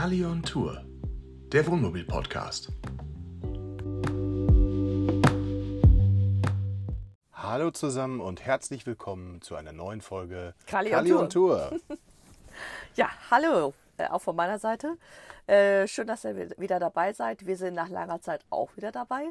[0.00, 0.82] Kali on Tour,
[1.52, 2.72] der Wohnmobil-Podcast.
[7.34, 11.78] Hallo zusammen und herzlich willkommen zu einer neuen Folge Kali, Kali on on Tour.
[12.96, 14.96] Ja, hallo, äh, auch von meiner Seite.
[15.46, 17.44] Äh, schön, dass ihr wieder dabei seid.
[17.44, 19.26] Wir sind nach langer Zeit auch wieder dabei.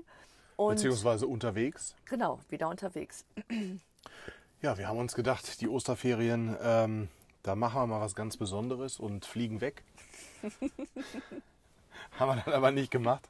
[0.55, 1.95] Und Beziehungsweise unterwegs.
[2.05, 3.25] genau, wieder unterwegs.
[4.61, 7.07] Ja, wir haben uns gedacht, die Osterferien, ähm,
[7.43, 9.85] da machen wir mal was ganz Besonderes und fliegen weg.
[12.19, 13.27] haben wir dann aber nicht gemacht.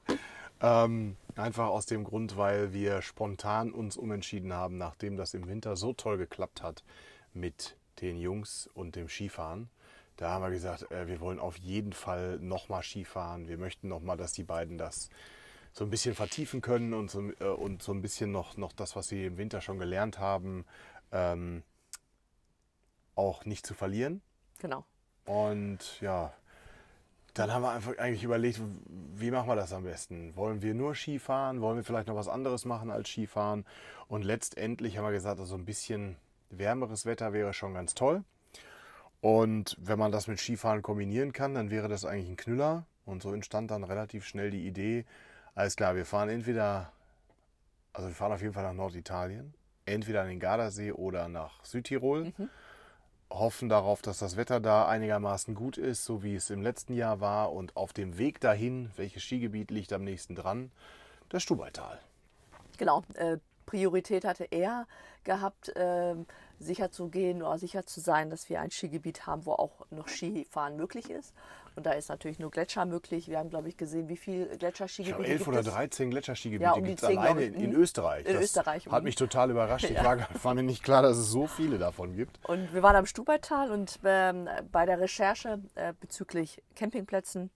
[0.62, 5.76] Ähm, einfach aus dem Grund, weil wir spontan uns umentschieden haben, nachdem das im Winter
[5.76, 6.84] so toll geklappt hat
[7.34, 9.70] mit den Jungs und dem Skifahren.
[10.18, 13.48] Da haben wir gesagt, äh, wir wollen auf jeden Fall nochmal Skifahren.
[13.48, 15.10] Wir möchten nochmal, dass die beiden das
[15.72, 18.98] so ein bisschen vertiefen können und so, äh, und so ein bisschen noch, noch das,
[18.98, 20.66] was sie im Winter schon gelernt haben,
[21.14, 21.64] ähm,
[23.16, 24.22] auch nicht zu verlieren.
[24.60, 24.84] Genau.
[25.26, 26.34] Und ja,
[27.34, 28.60] dann haben wir einfach eigentlich überlegt,
[29.16, 30.36] wie machen wir das am besten?
[30.36, 31.62] Wollen wir nur Skifahren?
[31.62, 33.66] Wollen wir vielleicht noch was anderes machen als Skifahren?
[34.08, 36.16] Und letztendlich haben wir gesagt, also ein bisschen
[36.50, 38.24] wärmeres Wetter wäre schon ganz toll.
[39.22, 42.86] Und wenn man das mit Skifahren kombinieren kann, dann wäre das eigentlich ein Knüller.
[43.06, 45.06] Und so entstand dann relativ schnell die Idee,
[45.56, 46.92] alles klar, wir fahren entweder,
[47.92, 49.54] also wir fahren auf jeden Fall nach Norditalien,
[49.86, 52.32] entweder an den Gardasee oder nach Südtirol
[53.30, 57.20] hoffen darauf, dass das Wetter da einigermaßen gut ist, so wie es im letzten Jahr
[57.20, 57.52] war.
[57.54, 60.72] Und auf dem Weg dahin, welches Skigebiet liegt am nächsten dran?
[61.30, 62.00] Das Stubaital.
[62.78, 63.04] Genau.
[63.16, 64.88] Äh, Priorität hatte er
[65.24, 66.26] gehabt, ähm,
[66.60, 70.08] sicher zu gehen oder sicher zu sein, dass wir ein Skigebiet haben, wo auch noch
[70.08, 71.34] Skifahren möglich ist.
[71.80, 73.30] Und da ist natürlich nur Gletscher möglich.
[73.30, 75.66] Wir haben, glaube ich, gesehen, wie viele Ich glaube, Gletscherskigebiete 11 gibt oder es.
[75.68, 77.56] 13 Gletscherskigebiete Ja, um gibt es 10, alleine ich.
[77.56, 77.76] in, in Mhm.
[77.78, 78.26] Österreich.
[78.26, 79.86] In das Österreich, Hat mich total überrascht.
[79.86, 80.04] Ich Ja.
[80.04, 82.38] war, war mir nicht klar, dass es so viele davon gibt.
[82.50, 87.50] Und wir waren am Stubaital und ähm, bei der Recherche äh, bezüglich Campingplätzen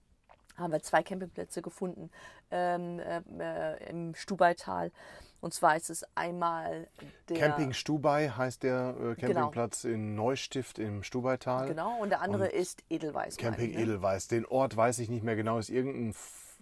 [0.56, 2.10] haben wir zwei Campingplätze gefunden
[2.50, 4.92] ähm, äh, äh, im Stubaital.
[5.40, 6.88] Und zwar ist es einmal
[7.28, 11.68] der Camping Stubai heißt der äh, Campingplatz in Neustift im Stubaital.
[11.68, 13.36] Genau, und der andere ist Edelweiß.
[13.36, 13.82] Camping ich, ne?
[13.82, 14.28] Edelweiß.
[14.28, 15.58] Den Ort weiß ich nicht mehr genau.
[15.58, 16.14] Ist irgendein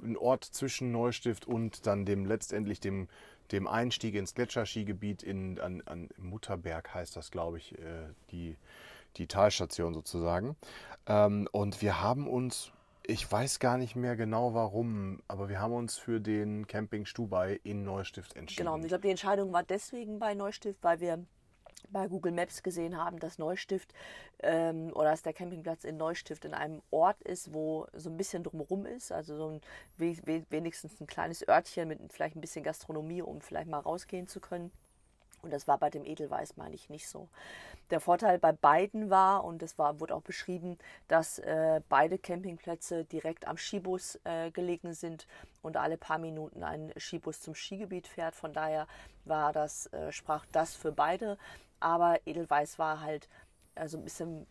[0.02, 3.08] ein Ort zwischen Neustift und dann dem letztendlich dem,
[3.52, 8.56] dem Einstieg ins Gletscherskigebiet in an, an Mutterberg heißt das, glaube ich, äh, die,
[9.16, 10.56] die Talstation sozusagen.
[11.06, 12.72] Ähm, und wir haben uns,
[13.04, 17.60] ich weiß gar nicht mehr genau warum, aber wir haben uns für den Camping Stubai
[17.64, 18.64] in Neustift entschieden.
[18.64, 21.24] Genau, und ich glaube, die Entscheidung war deswegen bei Neustift, weil wir
[21.90, 23.92] bei Google Maps gesehen haben, dass Neustift
[24.40, 28.44] ähm, oder dass der Campingplatz in Neustift in einem Ort ist, wo so ein bisschen
[28.44, 29.60] drumherum ist, also so ein
[29.98, 34.26] we we wenigstens ein kleines Örtchen mit vielleicht ein bisschen Gastronomie, um vielleicht mal rausgehen
[34.26, 34.70] zu können.
[35.42, 37.28] Und das war bei dem Edelweiß, meine ich, nicht so.
[37.90, 43.04] Der Vorteil bei beiden war, und das war, wurde auch beschrieben, dass äh, beide Campingplätze
[43.04, 45.26] direkt am Skibus äh, gelegen sind
[45.60, 48.36] und alle paar Minuten ein Skibus zum Skigebiet fährt.
[48.36, 48.86] Von daher
[49.24, 51.36] war das, äh, sprach das für beide.
[51.80, 53.28] Aber Edelweiß war halt
[53.74, 54.46] äh, so ein bisschen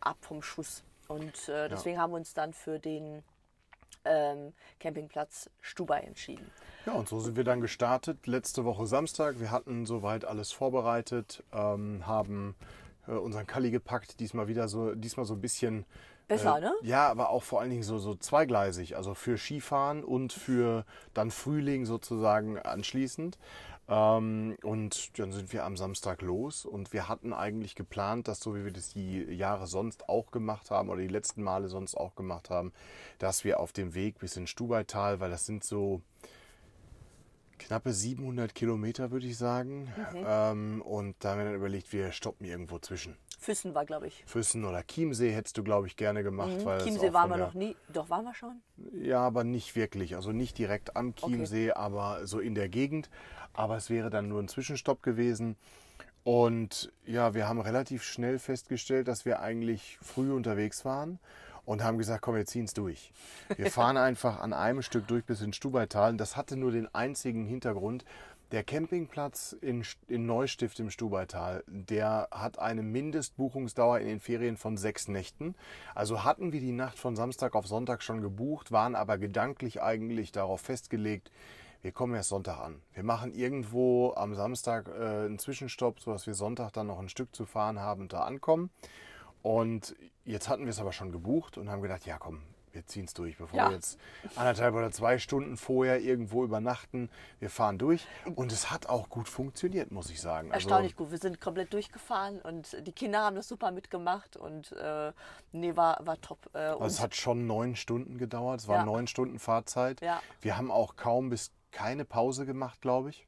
[0.00, 0.84] ab vom Schuss.
[1.06, 3.22] Und äh, deswegen haben wir uns dann für den
[4.04, 6.50] ähm, Campingplatz Stubai entschieden.
[6.86, 8.26] Ja, und so sind wir dann gestartet.
[8.26, 9.40] Letzte Woche Samstag.
[9.40, 12.54] Wir hatten soweit alles vorbereitet, ähm, haben
[13.08, 14.20] äh, unseren Kalli gepackt.
[14.20, 15.86] Diesmal wieder so, diesmal so ein bisschen.
[16.28, 16.74] Besser, äh, ne?
[16.82, 18.96] Ja, aber auch vor allen Dingen so, so zweigleisig.
[18.96, 23.38] Also für Skifahren und für dann Frühling sozusagen anschließend.
[23.88, 26.64] Ähm, und dann sind wir am Samstag los.
[26.64, 30.70] Und wir hatten eigentlich geplant, dass so wie wir das die Jahre sonst auch gemacht
[30.70, 32.72] haben oder die letzten Male sonst auch gemacht haben,
[33.18, 36.00] dass wir auf dem Weg bis in Stubaital, weil das sind so
[37.58, 39.92] knappe 700 Kilometer, würde ich sagen.
[40.12, 40.24] Mhm.
[40.26, 43.16] Ähm, und da haben wir dann überlegt, wir stoppen irgendwo zwischen.
[43.38, 44.24] Füssen war, glaube ich.
[44.26, 46.64] Füssen oder Chiemsee hättest du, glaube ich, gerne gemacht.
[46.64, 46.84] weil Mhm.
[46.84, 47.76] Chiemsee auch waren wir noch nie.
[47.92, 48.62] Doch, waren wir schon?
[48.92, 50.16] Ja, aber nicht wirklich.
[50.16, 53.10] Also nicht direkt am Chiemsee, aber so in der Gegend.
[53.52, 55.56] Aber es wäre dann nur ein Zwischenstopp gewesen.
[56.22, 61.18] Und ja, wir haben relativ schnell festgestellt, dass wir eigentlich früh unterwegs waren
[61.64, 63.12] und haben gesagt, komm, wir ziehen es durch.
[63.56, 66.10] Wir fahren einfach an einem Stück durch bis in Stubaital.
[66.10, 68.04] Und das hatte nur den einzigen Hintergrund,
[68.52, 74.76] der Campingplatz in, in Neustift im Stubaital, der hat eine Mindestbuchungsdauer in den Ferien von
[74.76, 75.56] sechs Nächten.
[75.94, 80.30] Also hatten wir die Nacht von Samstag auf Sonntag schon gebucht, waren aber gedanklich eigentlich
[80.30, 81.32] darauf festgelegt,
[81.82, 82.80] wir kommen erst Sonntag an.
[82.94, 87.34] Wir machen irgendwo am Samstag äh, einen Zwischenstopp, sodass wir Sonntag dann noch ein Stück
[87.34, 88.70] zu fahren haben und da ankommen.
[89.42, 92.42] Und jetzt hatten wir es aber schon gebucht und haben gedacht, ja komm,
[92.72, 93.68] wir ziehen es durch, bevor Ja.
[93.68, 93.98] wir jetzt
[94.34, 97.08] anderthalb oder zwei Stunden vorher irgendwo übernachten.
[97.38, 98.04] Wir fahren durch
[98.34, 100.50] und es hat auch gut funktioniert, muss ich sagen.
[100.50, 101.12] Also, Erstaunlich gut.
[101.12, 105.12] Wir sind komplett durchgefahren und die Kinder haben das super mitgemacht und äh,
[105.52, 106.50] nee, war, war top.
[106.52, 108.60] Äh, Also es hat schon neun Stunden gedauert.
[108.62, 108.84] Es war Ja.
[108.84, 110.00] neun Stunden Fahrzeit.
[110.00, 110.20] Ja.
[110.40, 113.26] Wir haben auch kaum bis keine Pause gemacht, glaube ich.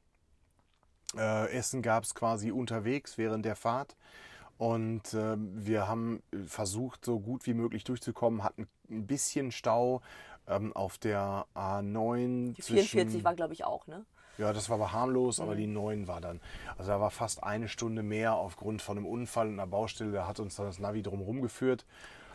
[1.15, 3.95] Äh, Essen gab es quasi unterwegs während der Fahrt.
[4.57, 10.01] Und ähm, wir haben versucht, so gut wie möglich durchzukommen, hatten ein bisschen Stau
[10.47, 12.53] ähm, auf der A9.
[12.53, 14.05] die 44 zwischen- war, glaube ich, auch, ne?
[14.39, 15.57] ja, das war aber harmlos, aber Mhm.
[15.57, 16.39] die 9 war dann.
[16.77, 20.11] Also da war fast eine Stunde mehr aufgrund von einem Unfall in einer Baustelle.
[20.11, 21.85] Da hat uns dann das Navi drumherum geführt.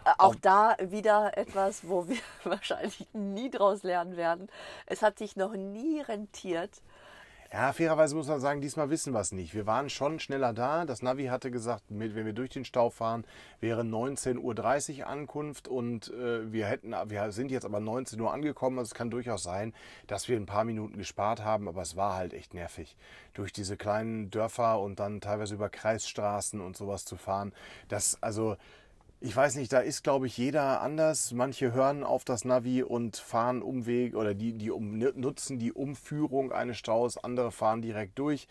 [0.05, 4.49] Äh, Auch da wieder etwas, wo wir wahrscheinlich nie draus lernen werden.
[4.87, 6.83] Es hat sich noch nie rentiert.
[7.53, 9.53] Ja, fairerweise muss man sagen, diesmal wissen wir es nicht.
[9.53, 10.87] Wir waren schon schneller da.
[10.87, 13.27] Das Navi hatte gesagt, wenn wir durch den Stau fahren,
[13.61, 18.79] wäre 19.30 Uhr Ankunft und äh, wir hätten, wir sind jetzt aber 19 Uhr angekommen.
[18.79, 19.75] Also es kann durchaus sein,
[20.07, 22.97] dass wir ein paar Minuten gespart haben, aber es war halt echt nervig.
[23.35, 27.53] Durch diese kleinen Dörfer und dann teilweise über Kreisstraßen und sowas zu fahren.
[27.89, 28.57] Das, also,
[29.25, 31.33] ich weiß nicht, da ist, glaube ich, jeder anders.
[31.33, 36.51] Manche hören auf das Navi und fahren Umweg oder die, die um, nutzen die Umführung
[36.51, 38.49] eines Staus, andere fahren direkt durch.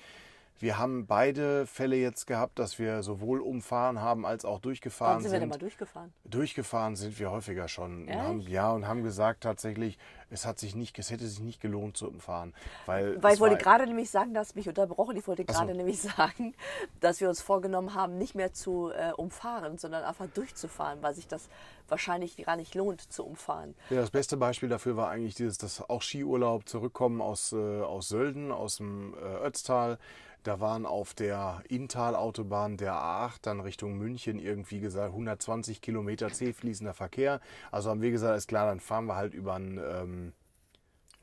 [0.62, 5.22] Wir haben beide Fälle jetzt gehabt, dass wir sowohl umfahren haben als auch Wann durchgefahren
[5.22, 5.50] sind wir denn sind.
[5.50, 6.14] mal durchgefahren?
[6.26, 8.08] Durchgefahren sind wir häufiger schon.
[8.08, 9.98] Und haben, ja, und haben gesagt tatsächlich,
[10.30, 12.54] es, hat sich nicht, es hätte sich nicht gelohnt zu umfahren.
[12.86, 15.18] Weil, Weil ich wollte gerade nämlich sagen, dass mich unterbrochen.
[15.18, 15.54] Ich wollte so.
[15.54, 16.54] gerade nämlich sagen,
[17.00, 21.28] dass wir uns vorgenommen haben, nicht mehr zu äh, umfahren, sondern einfach durchzufahren, weil sich
[21.28, 21.50] das
[21.88, 23.74] wahrscheinlich gar nicht lohnt zu umfahren.
[23.90, 28.10] Ja, das beste Beispiel dafür war eigentlich dieses, dass auch Skiurlaub zurückkommen aus, äh, aus
[28.10, 29.98] Sölden, aus dem äh, Ötztal.
[30.44, 36.54] Da waren auf der Inntal-Autobahn der A8 dann Richtung München irgendwie gesagt 120 Kilometer C
[36.54, 37.42] fließender Verkehr.
[37.72, 40.34] Also haben wir gesagt, ist klar, dann fahren wir halt über einen, ähm,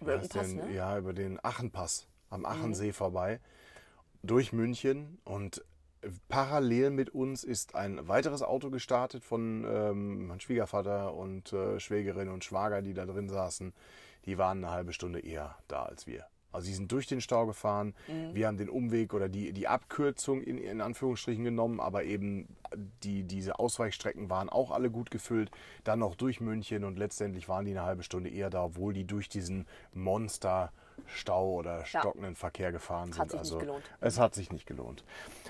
[0.01, 0.75] Über irgendeinen Pass, ne?
[0.75, 3.41] ja, über den Achenpass am Achensee vorbei
[4.23, 5.65] durch München und
[6.29, 12.29] parallel mit uns ist ein weiteres Auto gestartet von ähm, meinem Schwiegervater und äh, Schwägerin
[12.29, 13.73] und Schwager, die da drin saßen.
[14.25, 16.27] Die waren eine halbe Stunde eher da als wir.
[16.59, 17.95] Also sie sind durch den Stau gefahren.
[18.35, 22.49] Wir haben den Umweg oder die, die Abkürzung in, in Anführungsstrichen genommen, aber eben
[23.05, 25.53] die, diese Ausweichstrecken waren auch alle gut gefüllt.
[25.85, 29.05] Dann noch durch München und letztendlich waren die eine halbe Stunde eher da, obwohl die
[29.05, 29.67] durch diesen
[31.09, 33.21] Monster-Stau oder stockenden Verkehr gefahren sind.
[33.21, 33.85] Hat sich nicht also gelohnt.
[34.01, 35.05] es hat sich nicht gelohnt.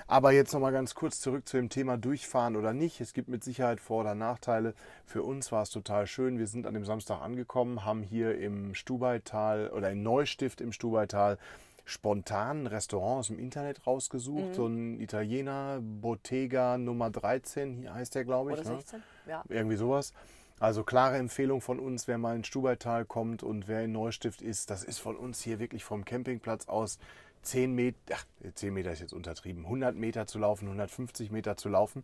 [0.07, 3.01] Aber jetzt noch mal ganz kurz zurück zu dem Thema durchfahren oder nicht.
[3.01, 4.73] Es gibt mit Sicherheit Vor- oder Nachteile.
[5.05, 6.37] Für uns war es total schön.
[6.39, 11.37] Wir sind an dem Samstag angekommen, haben hier im Stubaital oder in Neustift im Stubaital
[11.85, 13.83] spontan ein Restaurant aus dem Internet Mhm.
[13.87, 14.55] rausgesucht.
[14.55, 18.59] So ein Italiener, Bottega Nummer 13, hier heißt der, glaube ich.
[18.59, 18.75] Oder ne?
[18.77, 19.03] 16?
[19.27, 19.43] Ja.
[19.49, 20.13] Irgendwie sowas.
[20.59, 24.69] Also klare Empfehlung von uns, wer mal in Stubaital kommt und wer in Neustift ist,
[24.69, 26.99] das ist von uns hier wirklich vom Campingplatz aus
[27.43, 28.25] 10 Meter, ach,
[28.55, 32.03] 10 Meter ist jetzt untertrieben, 100 Meter zu laufen, 150 Meter zu laufen.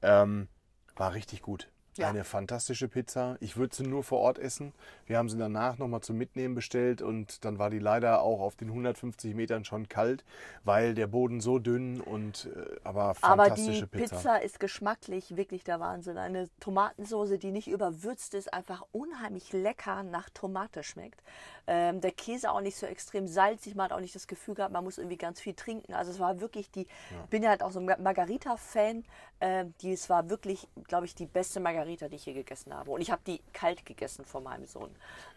[0.00, 0.48] Ähm,
[0.96, 1.68] war richtig gut.
[1.98, 2.08] Ja.
[2.08, 3.36] Eine fantastische Pizza.
[3.40, 4.72] Ich würde sie nur vor Ort essen.
[5.04, 8.56] Wir haben sie danach nochmal zum Mitnehmen bestellt und dann war die leider auch auf
[8.56, 10.24] den 150 Metern schon kalt,
[10.64, 14.36] weil der Boden so dünn und äh, aber Aber fantastische die Pizza.
[14.42, 16.16] ist geschmacklich wirklich der Wahnsinn.
[16.16, 21.22] Eine Tomatensoße, die nicht überwürzt ist, einfach unheimlich lecker nach Tomate schmeckt.
[21.66, 23.74] Ähm, der Käse auch nicht so extrem salzig.
[23.74, 25.92] Man hat auch nicht das Gefühl gehabt, man muss irgendwie ganz viel trinken.
[25.92, 29.04] Also es war wirklich die, ich bin ja halt auch so ein Margarita-Fan.
[29.40, 32.90] Ähm, die, es war wirklich, glaube ich, die beste Margarita, die ich hier gegessen habe.
[32.90, 34.90] Und ich habe die kalt gegessen von meinem Sohn.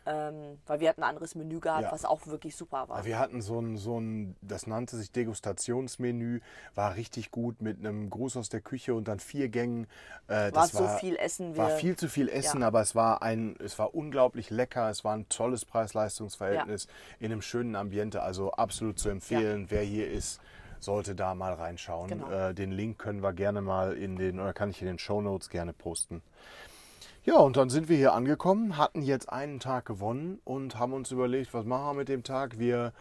[0.06, 1.92] Ähm, weil wir hatten ein anderes Menü gehabt, Ja.
[1.92, 3.00] was auch wirklich super war.
[3.00, 6.42] Ja, Wir hatten so ein, so ein, das nannte sich Degustationsmenü,
[6.76, 9.88] war richtig gut mit einem Gruß aus der Küche und dann vier Gängen.
[10.28, 11.58] Äh, war so viel Essen.
[11.58, 12.68] war wir- viel zu viel Essen, Ja.
[12.68, 14.90] aber es war ein, es war unglaublich lecker.
[14.90, 16.88] Es war ein tolles Preis-Leistungs-Verhältnis
[17.20, 18.22] in einem schönen Ambiente.
[18.22, 19.66] Also absolut zu empfehlen.
[19.70, 20.40] Wer hier ist,
[20.86, 22.10] sollte da mal reinschauen.
[22.10, 22.32] Genau.
[22.32, 25.22] Äh, den Link können wir gerne mal in den, oder kann ich in den Show
[25.22, 26.22] Notes gerne posten.
[27.26, 31.10] Ja, und dann sind wir hier angekommen, hatten jetzt einen Tag gewonnen und haben uns
[31.10, 32.60] überlegt, was machen wir mit dem Tag?
[32.60, 32.94] Wir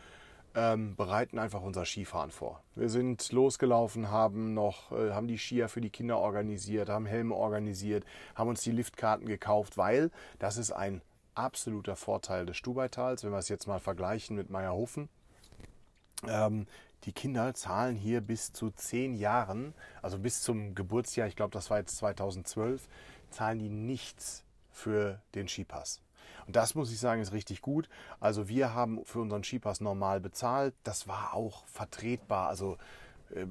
[0.54, 2.62] ähm, bereiten einfach unser Skifahren vor.
[2.74, 7.34] Wir sind losgelaufen, haben noch, äh, haben die Skier für die Kinder organisiert, haben Helme
[7.34, 11.02] organisiert, haben uns die Liftkarten gekauft, weil das ist ein
[11.34, 15.08] absoluter Vorteil des Stubaitals, wenn wir es jetzt mal vergleichen mit Meierhofen.
[16.26, 16.66] Ähm,
[17.04, 21.70] die Kinder zahlen hier bis zu zehn Jahren, also bis zum Geburtsjahr, ich glaube, das
[21.70, 22.88] war jetzt 2012,
[23.30, 26.00] zahlen die nichts für den Skipass.
[26.46, 27.88] Und das muss ich sagen, ist richtig gut.
[28.20, 30.74] Also wir haben für unseren Skipass normal bezahlt.
[30.82, 32.48] Das war auch vertretbar.
[32.48, 32.76] Also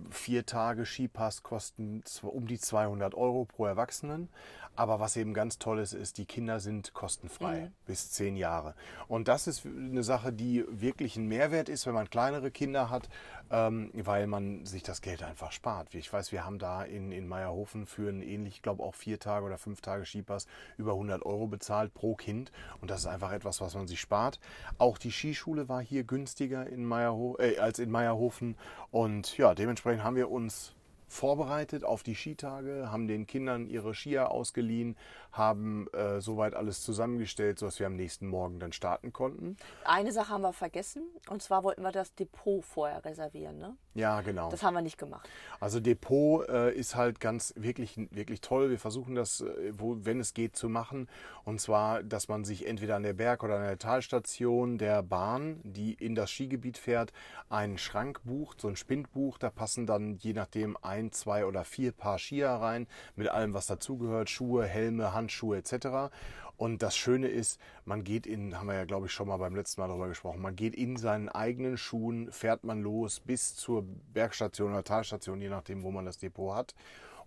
[0.09, 4.29] vier Tage Skipass kosten um die 200 Euro pro Erwachsenen.
[4.75, 7.71] Aber was eben ganz toll ist, ist, die Kinder sind kostenfrei mhm.
[7.85, 8.73] bis zehn Jahre.
[9.07, 13.07] Und das ist eine Sache, die wirklich ein Mehrwert ist, wenn man kleinere Kinder hat,
[13.51, 15.93] ähm, weil man sich das Geld einfach spart.
[15.93, 19.19] Ich weiß, wir haben da in, in Meierhofen für einen ähnlich, ich glaube auch vier
[19.19, 20.47] Tage oder fünf Tage Skipass
[20.77, 22.51] über 100 Euro bezahlt pro Kind.
[22.81, 24.39] Und das ist einfach etwas, was man sich spart.
[24.79, 28.57] Auch die Skischule war hier günstiger in Meierho äh, als in Meierhofen.
[28.93, 30.75] Und ja, dementsprechend haben wir uns
[31.13, 34.98] vorbereitet auf die Skitage, haben den Kindern ihre Skier ausgeliehen,
[35.32, 39.58] haben äh, soweit alles zusammengestellt, sodass wir am nächsten Morgen dann starten konnten.
[39.86, 43.58] Eine Sache haben wir vergessen, und zwar wollten wir das Depot vorher reservieren.
[43.58, 43.75] Ne?
[43.96, 44.50] Ja, genau.
[44.50, 45.29] Das haben wir nicht gemacht.
[45.60, 48.70] Also Depot äh, ist halt ganz wirklich, wirklich toll.
[48.70, 51.08] Wir versuchen das, äh, wo, wenn es geht, zu machen.
[51.46, 55.60] Und zwar, dass man sich entweder an der Berg- oder an der Talstation der Bahn,
[55.63, 57.13] die in das Skigebiet fährt,
[57.50, 59.38] einen Schrank bucht, so ein Spindbuch.
[59.38, 63.67] Da passen dann je nachdem ein, zwei oder vier Paar Skier rein, mit allem, was
[63.67, 66.13] dazugehört, Schuhe, Helme, Handschuhe etc.
[66.55, 69.55] Und das Schöne ist, man geht in, haben wir ja glaube ich schon mal beim
[69.55, 73.83] letzten Mal darüber gesprochen, man geht in seinen eigenen Schuhen, fährt man los bis zur
[74.13, 76.75] Bergstation oder Talstation, je nachdem, wo man das Depot hat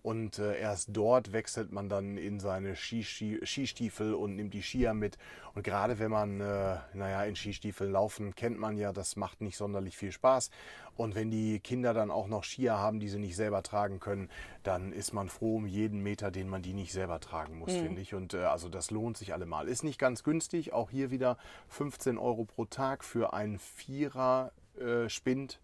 [0.07, 5.17] und äh, erst dort wechselt man dann in seine Skistiefel und nimmt die Skier mit.
[5.53, 9.57] Und gerade wenn man, äh, naja, in Skistiefeln laufen, kennt man ja, das macht nicht
[9.57, 10.49] sonderlich viel Spaß.
[10.95, 14.29] Und wenn die Kinder dann auch noch Skier haben, die sie nicht selber tragen können,
[14.63, 17.81] dann ist man froh um jeden Meter, den man die nicht selber tragen muss, mhm.
[17.81, 18.13] finde ich.
[18.13, 19.67] Und äh, also das lohnt sich allemal.
[19.67, 21.37] Ist nicht ganz günstig, auch hier wieder
[21.67, 25.57] 15 Euro pro Tag für einen Vierer-Spind äh,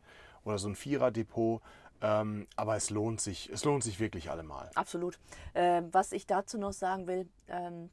[0.46, 1.62] oder so ein Vierer-Depot.
[2.04, 4.70] Ähm, aber es lohnt sich, es lohnt sich wirklich allemal.
[4.76, 5.18] Absolut.
[5.56, 7.90] Ähm, was ich dazu noch sagen will, ähm,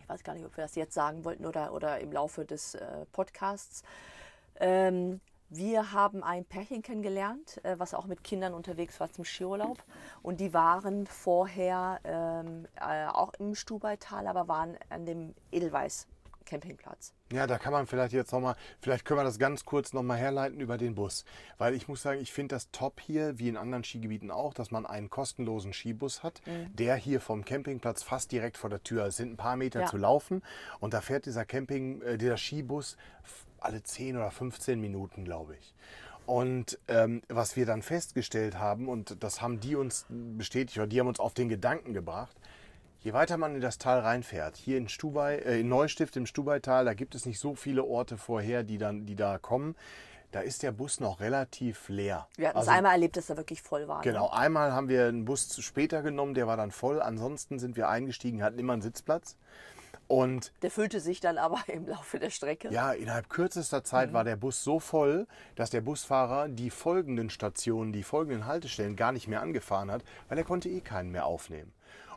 [0.00, 2.74] ich weiß gar nicht, ob wir das jetzt sagen wollten oder, oder im Laufe des
[2.74, 3.82] äh, Podcasts.
[4.58, 9.82] Ähm, wir haben ein Pärchen kennengelernt, äh, was auch mit Kindern unterwegs war zum Skiurlaub.
[10.22, 16.06] Und die waren vorher ähm, äh, auch im Stubaital, aber waren an dem Edelweiß
[16.50, 17.14] Campingplatz.
[17.32, 20.60] Ja, da kann man vielleicht jetzt nochmal, vielleicht können wir das ganz kurz nochmal herleiten
[20.60, 21.24] über den Bus.
[21.58, 24.72] Weil ich muss sagen, ich finde das top hier, wie in anderen Skigebieten auch, dass
[24.72, 26.74] man einen kostenlosen Skibus hat, mhm.
[26.74, 29.86] der hier vom Campingplatz fast direkt vor der Tür, es sind ein paar Meter ja.
[29.86, 30.42] zu laufen
[30.80, 32.96] und da fährt dieser Camping, äh, dieser Skibus
[33.60, 35.74] alle 10 oder 15 Minuten, glaube ich.
[36.26, 40.98] Und ähm, was wir dann festgestellt haben, und das haben die uns bestätigt, oder die
[41.00, 42.36] haben uns auf den Gedanken gebracht,
[43.02, 46.84] Je weiter man in das Tal reinfährt, hier in, Stubai, äh, in Neustift im Stubaital,
[46.84, 49.74] da gibt es nicht so viele Orte vorher, die, dann, die da kommen.
[50.32, 52.28] Da ist der Bus noch relativ leer.
[52.36, 54.02] Wir hatten also, es einmal erlebt, dass er wirklich voll war.
[54.02, 54.32] Genau, ne?
[54.34, 57.00] einmal haben wir einen Bus zu später genommen, der war dann voll.
[57.00, 59.36] Ansonsten sind wir eingestiegen, hatten immer einen Sitzplatz.
[60.06, 62.70] Und der füllte sich dann aber im Laufe der Strecke.
[62.70, 64.14] Ja, innerhalb kürzester Zeit mhm.
[64.14, 69.12] war der Bus so voll, dass der Busfahrer die folgenden Stationen, die folgenden Haltestellen gar
[69.12, 71.72] nicht mehr angefahren hat, weil er konnte eh keinen mehr aufnehmen.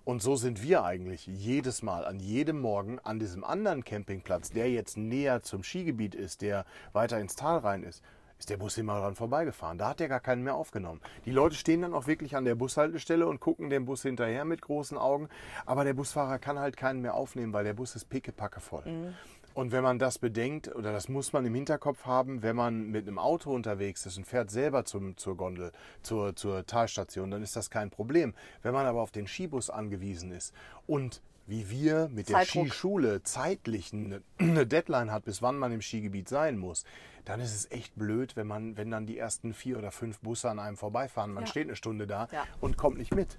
[0.05, 4.69] Und so sind wir eigentlich jedes Mal, an jedem Morgen, an diesem anderen Campingplatz, der
[4.69, 8.03] jetzt näher zum Skigebiet ist, der weiter ins Tal rein ist,
[8.37, 9.77] ist der Bus immer dran vorbeigefahren.
[9.77, 10.99] Da hat der gar keinen mehr aufgenommen.
[11.23, 14.61] Die Leute stehen dann auch wirklich an der Bushaltestelle und gucken dem Bus hinterher mit
[14.61, 15.29] großen Augen.
[15.65, 18.83] Aber der Busfahrer kann halt keinen mehr aufnehmen, weil der Bus ist pickepacke voll.
[18.85, 19.13] Mhm.
[19.53, 23.07] Und wenn man das bedenkt, oder das muss man im Hinterkopf haben, wenn man mit
[23.07, 27.55] einem Auto unterwegs ist und fährt selber zum, zur Gondel, zur, zur Talstation, dann ist
[27.55, 28.33] das kein Problem.
[28.63, 30.53] Wenn man aber auf den Skibus angewiesen ist
[30.87, 32.67] und wie wir mit der Zeitdruck.
[32.67, 36.85] Skischule zeitlich eine, eine, Deadline hat, bis wann man im Skigebiet sein muss,
[37.25, 40.49] dann ist es echt blöd, wenn man, wenn dann die ersten vier oder fünf Busse
[40.49, 41.33] an einem vorbeifahren.
[41.33, 41.47] Man ja.
[41.47, 42.45] steht eine Stunde da ja.
[42.59, 43.37] und kommt nicht mit.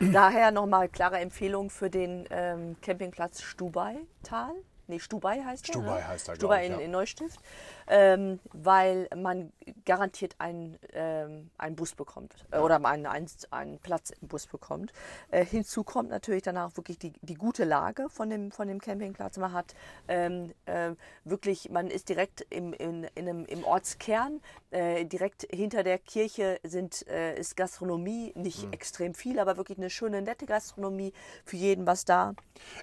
[0.00, 4.52] Daher nochmal klare Empfehlung für den ähm, Campingplatz Stubaital
[4.88, 5.72] nee, Stubai heißt der.
[5.74, 6.08] Stubai ne?
[6.08, 6.78] heißt er, Stubai in, ja.
[6.78, 7.40] in Neustift,
[7.86, 9.52] ähm, weil man
[9.84, 14.92] garantiert einen, ähm, einen Bus bekommt äh, oder einen, einen, einen, Platz im Bus bekommt.
[15.30, 19.36] Äh, hinzu kommt natürlich danach wirklich die, die gute Lage von dem, von dem Campingplatz.
[19.38, 19.74] Man hat
[20.08, 20.90] ähm, äh,
[21.24, 24.40] wirklich, man ist direkt im, in, in einem, im Ortskern,
[24.70, 28.72] äh, direkt hinter der Kirche sind, äh, ist Gastronomie, nicht mhm.
[28.72, 31.12] extrem viel, aber wirklich eine schöne, nette Gastronomie,
[31.44, 32.34] für jeden was da.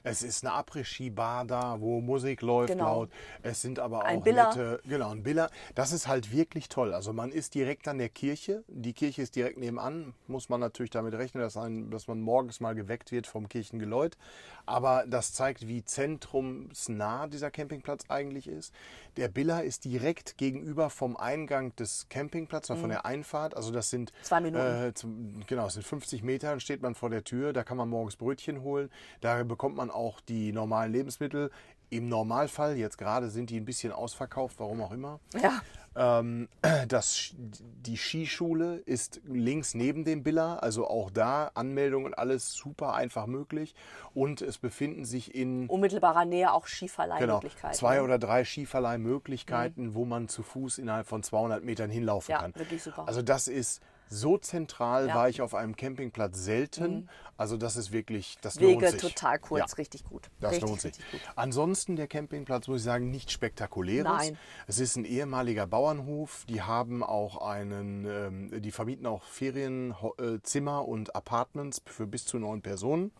[0.03, 3.02] Es ist eine Après-Ski-Bar da, wo Musik läuft genau.
[3.02, 3.10] laut.
[3.44, 4.48] Es sind aber auch ein Biller.
[4.48, 5.50] nette, genau, ein Biller.
[5.75, 6.94] Das ist halt wirklich toll.
[6.94, 8.64] Also man ist direkt an der Kirche.
[8.68, 10.14] Die Kirche ist direkt nebenan.
[10.28, 14.18] Muss man natürlich damit rechnen, dass, ein, dass man morgens mal geweckt wird vom Kirchengeläut.
[14.65, 18.74] Aber das zeigt, wie zentrumsnah dieser Campingplatz eigentlich ist.
[19.17, 22.81] Der Biller ist direkt gegenüber vom Eingang des Campingplatzes, mhm.
[22.81, 23.55] von der Einfahrt.
[23.55, 24.65] Also das sind zwei Minuten.
[24.65, 26.50] Äh, zum, genau, es sind 50 Meter.
[26.50, 27.53] Dann steht man vor der Tür.
[27.53, 28.89] Da kann man morgens Brötchen holen.
[29.22, 31.51] Da bekommt man auch die normalen Lebensmittel.
[31.89, 35.19] Im Normalfall, jetzt gerade sind die ein bisschen ausverkauft, warum auch immer.
[35.41, 35.62] Ja.
[35.96, 36.50] Ähm,
[36.88, 42.94] das, die Skischule ist links neben dem Biller, also auch da Anmeldung und alles super
[42.94, 43.75] einfach möglich.
[44.14, 47.78] Und es befinden sich in Unmittelbarer Nähe auch genau, Skiverleihmöglichkeiten.
[47.78, 52.56] zwei oder drei Skiverleihmöglichkeiten, wo man zu Fuß innerhalb von 200 Metern hinlaufen Ja, kann.
[52.56, 53.08] wirklich super.
[53.08, 55.13] Also das ist so zentral, Ja.
[55.13, 55.17] Mhm.
[55.17, 57.09] war ich auf einem Campingplatz selten.
[57.38, 59.01] Also das ist wirklich, das lohnt Wege sich.
[59.01, 59.75] total kurz, Ja.
[59.77, 60.29] richtig gut.
[60.39, 60.93] Das richtig, lohnt sich.
[61.35, 64.05] Ansonsten der Campingplatz, muss ich sagen, nicht spektakuläres.
[64.05, 64.38] Nein.
[64.67, 66.45] Es ist ein ehemaliger Bauernhof.
[66.47, 72.62] Die haben auch einen, ähm, die vermieten auch Ferienzimmer und Apartments für bis zu neun
[72.62, 73.12] Personen.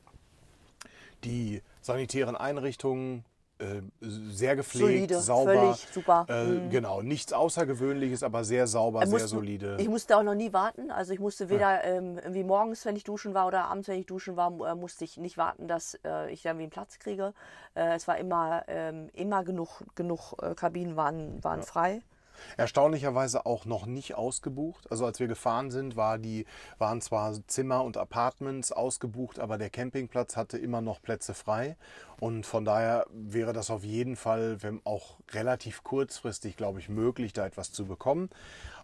[1.24, 3.26] Die sanitären Einrichtungen
[3.60, 5.54] äh, sehr gepflegt, Solide, sauber.
[5.54, 6.26] völlig super.
[6.30, 6.70] Äh, Mhm.
[6.70, 9.78] Genau, nichts Außergewöhnliches, aber sehr sauber, Ich sehr musste- solide.
[9.80, 10.92] Ich musste auch noch nie warten.
[10.92, 14.06] Also ich musste weder ähm, irgendwie morgens, wenn ich duschen war, oder abends, wenn ich
[14.06, 17.34] duschen war, äh, musste ich nicht warten, dass äh, ich dann wie einen Platz kriege.
[17.76, 22.02] Äh, es war immer, ähm, immer genug, genug Kabinen waren, waren frei.
[22.58, 24.90] Erstaunlicherweise auch noch nicht ausgebucht.
[24.92, 26.46] Also als wir gefahren sind, war die,
[26.78, 31.78] waren zwar Zimmer und Apartments ausgebucht, aber der Campingplatz hatte immer noch Plätze frei.
[32.20, 37.34] Und von daher wäre das auf jeden Fall, wenn auch relativ kurzfristig, glaube ich, möglich,
[37.34, 38.30] da etwas zu bekommen.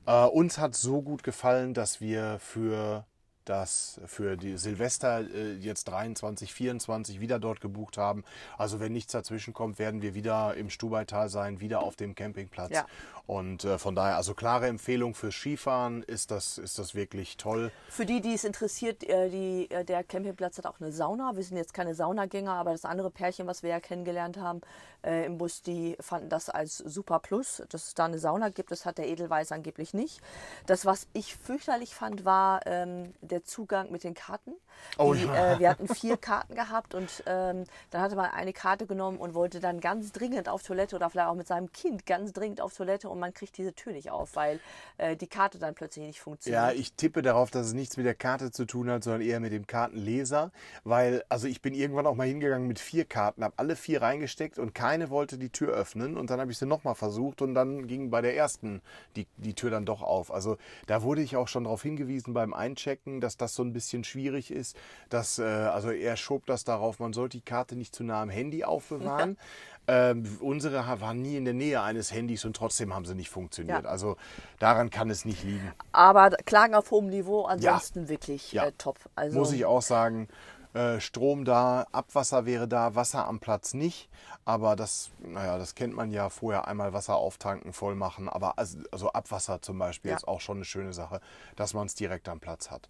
[0.05, 3.05] Äh, uns hat so gut gefallen, dass wir für
[3.45, 8.23] das für die Silvester äh, jetzt 23, 24 wieder dort gebucht haben.
[8.57, 12.71] Also wenn nichts dazwischen kommt, werden wir wieder im Stubaital sein, wieder auf dem Campingplatz.
[12.71, 12.85] Ja.
[13.27, 17.71] Und äh, von daher, also klare Empfehlung fürs Skifahren ist das, ist das wirklich toll.
[17.89, 21.35] Für die, die es interessiert, äh, die, äh, der Campingplatz hat auch eine Sauna.
[21.35, 24.61] Wir sind jetzt keine Saunagänger, aber das andere Pärchen, was wir ja kennengelernt haben
[25.03, 28.71] äh, im Bus, die fanden das als super Plus, dass es da eine Sauna gibt.
[28.71, 30.21] Das hat der Edelweiß angeblich nicht.
[30.65, 34.53] Das, was ich fürchterlich fand, war ähm, der Zugang mit den Karten.
[34.97, 35.53] Oh die, ja.
[35.53, 39.33] äh, wir hatten vier Karten gehabt und ähm, dann hatte man eine Karte genommen und
[39.33, 42.75] wollte dann ganz dringend auf Toilette oder vielleicht auch mit seinem Kind ganz dringend auf
[42.75, 44.59] Toilette und man kriegt diese Tür nicht auf, weil
[44.97, 46.61] äh, die Karte dann plötzlich nicht funktioniert.
[46.61, 49.39] Ja, ich tippe darauf, dass es nichts mit der Karte zu tun hat, sondern eher
[49.39, 50.51] mit dem Kartenleser.
[50.83, 54.59] Weil, also ich bin irgendwann auch mal hingegangen mit vier Karten, habe alle vier reingesteckt
[54.59, 56.17] und keine wollte die Tür öffnen.
[56.17, 58.81] Und dann habe ich sie nochmal versucht und dann ging bei der ersten
[59.15, 60.31] die, die Tür dann doch auf.
[60.31, 64.03] Also da wurde ich auch schon darauf hingewiesen beim Einchecken, dass das so ein bisschen
[64.03, 64.77] schwierig ist.
[65.09, 68.29] Dass, äh, also er schob das darauf, man sollte die Karte nicht zu nah am
[68.29, 69.37] Handy aufbewahren.
[69.87, 73.83] Ähm, unsere waren nie in der Nähe eines Handys und trotzdem haben sie nicht funktioniert.
[73.83, 73.89] Ja.
[73.89, 74.15] Also
[74.59, 75.73] daran kann es nicht liegen.
[75.91, 78.65] Aber Klagen auf hohem Niveau, ansonsten wirklich Ja.
[78.65, 78.99] äh, top.
[79.15, 80.27] Also, Muss ich auch sagen,
[80.73, 84.09] äh, Strom da, Abwasser wäre da, Wasser am Platz nicht.
[84.45, 88.29] Aber das, naja, das kennt man ja vorher einmal Wasser auftanken, voll machen.
[88.29, 90.17] Aber also, also Abwasser zum Beispiel Ja.
[90.17, 91.19] ist auch schon eine schöne Sache,
[91.55, 92.87] dass man es direkt am Platz hat.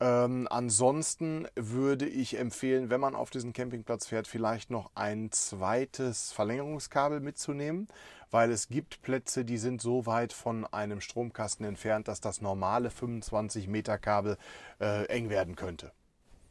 [0.00, 6.32] Ähm, ansonsten würde ich empfehlen, wenn man auf diesen Campingplatz fährt, vielleicht noch ein zweites
[6.32, 7.86] Verlängerungskabel mitzunehmen,
[8.30, 12.90] weil es gibt Plätze, die sind so weit von einem Stromkasten entfernt, dass das normale
[12.90, 14.36] 25 Meter Kabel
[14.80, 15.92] äh, eng werden könnte.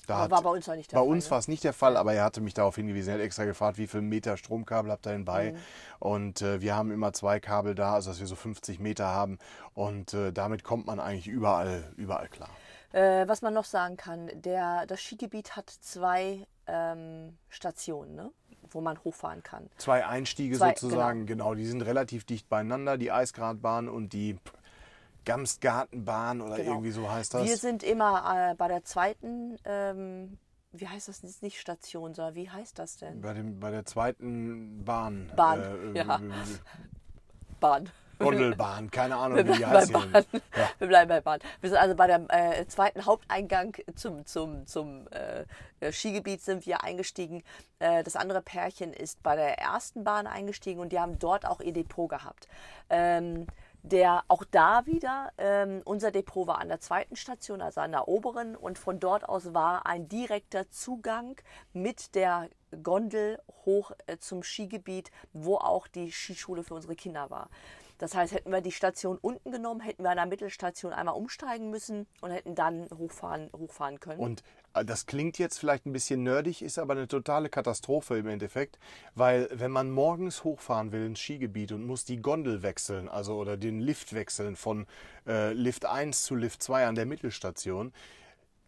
[0.07, 1.31] Da Aber war bei uns noch nicht der Bei Fall, uns ne?
[1.31, 3.09] war es nicht der Fall, aber er hatte mich darauf hingewiesen.
[3.09, 5.51] Er hat extra gefragt, wie viel Meter Stromkabel habt ihr denn bei?
[5.51, 5.57] Mhm.
[5.99, 9.37] Und äh, wir haben immer zwei Kabel da, also dass wir so 50 Meter haben.
[9.73, 12.49] Und äh, damit kommt man eigentlich überall, überall klar.
[12.93, 18.31] Äh, was man noch sagen kann, der, das Skigebiet hat zwei ähm, Stationen, ne?
[18.71, 19.69] wo man hochfahren kann.
[19.77, 21.53] Zwei Einstiege Zwei, sozusagen, genau.
[21.53, 24.37] Die sind relativ dicht beieinander, die Eisgradbahn und die
[25.25, 26.71] Gamsgartenbahn oder Genau.
[26.71, 27.45] irgendwie so heißt das.
[27.45, 30.37] Wir sind immer äh, bei der zweiten, ähm,
[30.71, 33.21] wie heißt das, ist nicht Station, sondern wie heißt das denn?
[33.21, 35.31] bei, dem, bei der zweiten Bahn.
[35.35, 36.17] Bahn, äh, ja.
[36.17, 36.21] äh,
[37.59, 37.89] Bahn.
[38.23, 39.91] Gondelbahn, keine Ahnung, Wir wie die heißt.
[39.91, 40.23] Ja.
[40.79, 41.39] Wir bleiben bei Bahn.
[41.61, 46.83] Wir sind also bei dem äh, zweiten Haupteingang zum, zum, zum äh, Skigebiet sind wir
[46.83, 47.43] eingestiegen.
[47.79, 51.59] Äh, das andere Pärchen ist bei der ersten Bahn eingestiegen und die haben dort auch
[51.59, 52.47] ihr Depot gehabt.
[52.89, 53.47] Ähm,
[53.83, 58.07] der auch da wieder, ähm, unser Depot war an der zweiten Station, also an der
[58.07, 61.35] oberen, und von dort aus war ein direkter Zugang
[61.73, 62.49] mit der
[62.81, 67.49] Gondel hoch äh, zum Skigebiet, wo auch die Skischule für unsere Kinder war.
[67.97, 71.69] Das heißt, hätten wir die Station unten genommen, hätten wir an der Mittelstation einmal umsteigen
[71.69, 74.19] müssen und hätten dann hochfahren, hochfahren können.
[74.19, 78.27] Und äh, das klingt jetzt vielleicht ein bisschen nerdig, ist aber eine totale Katastrophe im
[78.27, 78.79] Endeffekt,
[79.15, 83.57] weil wenn man morgens hochfahren will ins Skigebiet und muss die Gondel wechseln, also oder
[83.57, 84.87] den Lift wechseln von
[85.27, 87.93] äh, Lift 1 zu Lift 2 an der Mittelstation,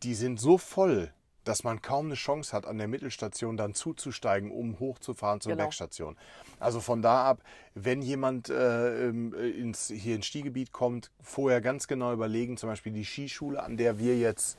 [0.04, 1.12] die sind so voll,
[1.48, 5.64] dass man kaum eine Chance hat, an der Mittelstation dann zuzusteigen, um hochzufahren zur Genau.
[5.64, 6.18] Bergstation.
[6.60, 7.42] Also von da ab,
[7.74, 12.92] wenn jemand äh, ähm, ins, hier ins Skigebiet kommt, vorher ganz genau überlegen, zum Beispiel
[12.92, 14.58] die Skischule, an der wir jetzt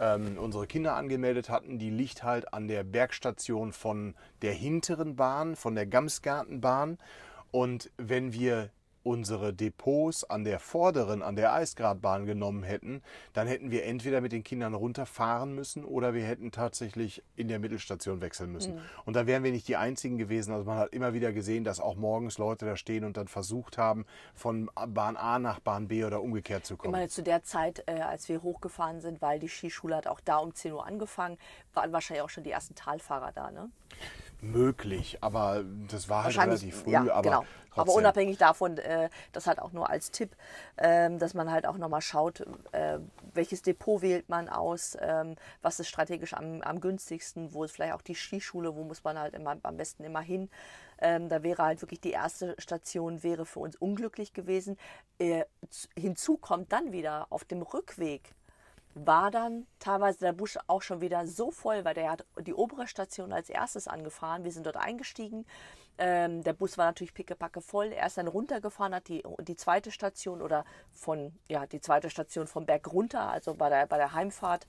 [0.00, 5.56] ähm, unsere Kinder angemeldet hatten, die liegt halt an der Bergstation von der hinteren Bahn,
[5.56, 6.98] von der Gamsgartenbahn.
[7.52, 8.70] Und wenn wir
[9.04, 13.02] unsere Depots an der vorderen, an der Eisgradbahn genommen hätten,
[13.34, 17.58] dann hätten wir entweder mit den Kindern runterfahren müssen oder wir hätten tatsächlich in der
[17.58, 18.76] Mittelstation wechseln müssen.
[18.76, 18.80] Mhm.
[19.04, 20.52] Und da wären wir nicht die Einzigen gewesen.
[20.52, 23.78] Also man hat immer wieder gesehen, dass auch morgens Leute da stehen und dann versucht
[23.78, 26.94] haben, von Bahn A nach Bahn B oder umgekehrt zu kommen.
[26.94, 30.20] Ich meine, zu der Zeit, äh, als wir hochgefahren sind, weil die Skischule hat auch
[30.20, 31.36] da um 10 Uhr angefangen,
[31.74, 33.70] waren wahrscheinlich auch schon die ersten Talfahrer da, ne?
[34.52, 36.92] Möglich, aber das war halt relativ früh.
[36.92, 37.44] Ja, aber, genau.
[37.74, 40.36] aber unabhängig davon, äh, das halt auch nur als Tipp,
[40.76, 42.40] äh, dass man halt auch nochmal schaut,
[42.72, 42.98] äh,
[43.32, 47.94] welches Depot wählt man aus, ähm, was ist strategisch am, am, günstigsten, wo ist vielleicht
[47.94, 50.50] auch die Skischule, wo muss man halt immer, am besten immer hin.
[50.98, 54.78] Ähm, da wäre halt wirklich die erste Station wäre für uns unglücklich gewesen.
[55.18, 55.44] Äh,
[55.98, 58.34] hinzu kommt dann wieder auf dem Rückweg
[58.94, 62.86] war dann teilweise der Bus auch schon wieder so voll, weil der hat die obere
[62.86, 64.44] Station als erstes angefahren.
[64.44, 65.46] Wir sind dort eingestiegen.
[65.98, 67.92] Ähm, der Bus war natürlich pickepacke voll.
[67.92, 72.46] Er ist dann runtergefahren, hat die, die zweite Station oder von, ja, die zweite Station
[72.46, 74.66] vom Berg runter, also bei der, bei der Heimfahrt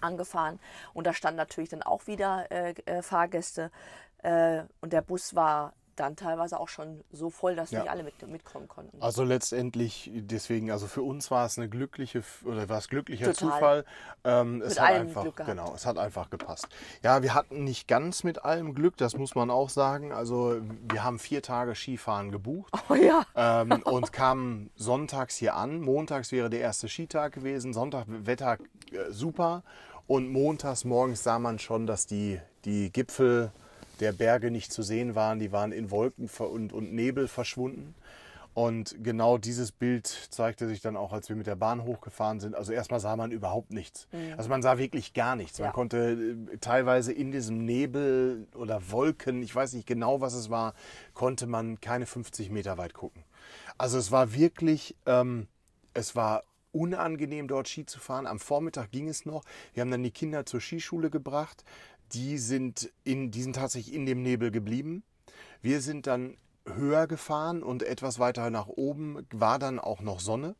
[0.00, 0.60] angefahren.
[0.94, 3.70] Und da standen natürlich dann auch wieder äh, äh, Fahrgäste.
[4.18, 7.80] Äh, und der Bus war dann teilweise auch schon so voll, dass ja.
[7.80, 9.00] nicht alle mit, mitkommen konnten.
[9.00, 13.50] Also letztendlich, deswegen, also für uns war es eine glückliche oder war es glücklicher Total.
[13.52, 13.84] Zufall.
[14.24, 16.68] Ähm, es mit hat einfach, genau, es hat einfach gepasst.
[17.02, 20.12] Ja, wir hatten nicht ganz mit allem Glück, das muss man auch sagen.
[20.12, 20.56] Also
[20.90, 23.24] wir haben vier Tage Skifahren gebucht oh, ja.
[23.34, 25.80] ähm, und kamen sonntags hier an.
[25.80, 28.58] Montags wäre der erste Skitag gewesen, Sonntag Wetter
[28.90, 29.62] äh, super
[30.06, 33.52] und montags morgens sah man schon, dass die, die Gipfel
[34.02, 35.38] der Berge nicht zu sehen waren.
[35.38, 37.94] Die waren in Wolken und, und Nebel verschwunden.
[38.54, 42.54] Und genau dieses Bild zeigte sich dann auch, als wir mit der Bahn hochgefahren sind.
[42.54, 44.08] Also erstmal sah man überhaupt nichts.
[44.12, 44.34] Mhm.
[44.36, 45.58] Also man sah wirklich gar nichts.
[45.58, 45.72] Man ja.
[45.72, 50.74] konnte äh, teilweise in diesem Nebel oder Wolken, ich weiß nicht genau, was es war,
[51.14, 53.24] konnte man keine 50 Meter weit gucken.
[53.78, 55.46] Also es war wirklich, ähm,
[55.94, 58.26] es war unangenehm dort Ski zu fahren.
[58.26, 59.44] Am Vormittag ging es noch.
[59.72, 61.64] Wir haben dann die Kinder zur Skischule gebracht
[62.14, 65.02] die sind, in, die sind tatsächlich in dem Nebel geblieben.
[65.60, 70.54] Wir sind dann höher gefahren und etwas weiter nach oben war dann auch noch Sonne.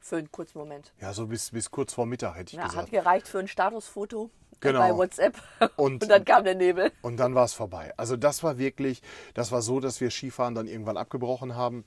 [0.00, 0.92] Für einen kurzen Moment.
[1.00, 2.84] Ja, so bis, bis kurz vor Mittag hätte ich ja, gesagt.
[2.84, 4.30] Hat gereicht für ein Statusfoto
[4.60, 4.78] genau.
[4.78, 5.36] bei WhatsApp.
[5.76, 6.92] Und, und dann kam der Nebel.
[7.02, 7.92] Und dann war es vorbei.
[7.96, 9.02] Also das war wirklich,
[9.34, 11.84] das war so, dass wir Skifahren dann irgendwann abgebrochen haben.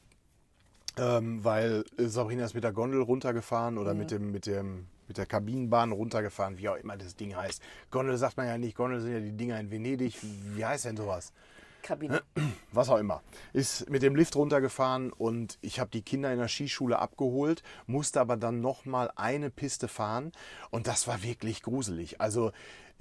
[0.98, 4.00] Ähm, weil Sabrina ist mit der Gondel runtergefahren oder mhm.
[4.00, 7.62] mit dem, mit dem mit der Kabinenbahn runtergefahren, wie auch immer das Ding heißt.
[7.90, 10.16] Gondel sagt man ja nicht, Gondel sind ja die Dinger in Venedig.
[10.56, 11.34] Wie heißt denn sowas?
[11.82, 12.22] Kabine.
[12.72, 13.22] Was auch immer.
[13.52, 18.22] Ist mit dem Lift runtergefahren und ich habe die Kinder in der Skischule abgeholt, musste
[18.22, 20.32] aber dann nochmal eine Piste fahren
[20.70, 22.22] und das war wirklich gruselig.
[22.22, 22.54] Also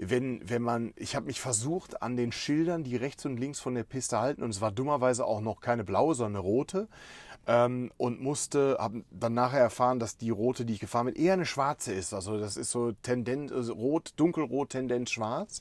[0.02, 3.74] wenn, wenn man, ich habe mich versucht an den Schildern, die rechts und links von
[3.74, 6.88] der Piste halten und es war dummerweise auch noch keine blaue, sondern eine rote
[7.46, 11.34] ähm, und musste, habe dann nachher erfahren, dass die rote, die ich gefahren bin, eher
[11.34, 12.14] eine schwarze ist.
[12.14, 15.60] Also das ist so Tendenz, also rot, dunkelrot, Tendenz schwarz.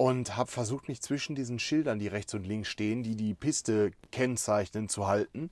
[0.00, 3.90] Und habe versucht, mich zwischen diesen Schildern, die rechts und links stehen, die die Piste
[4.10, 5.50] kennzeichnen, zu halten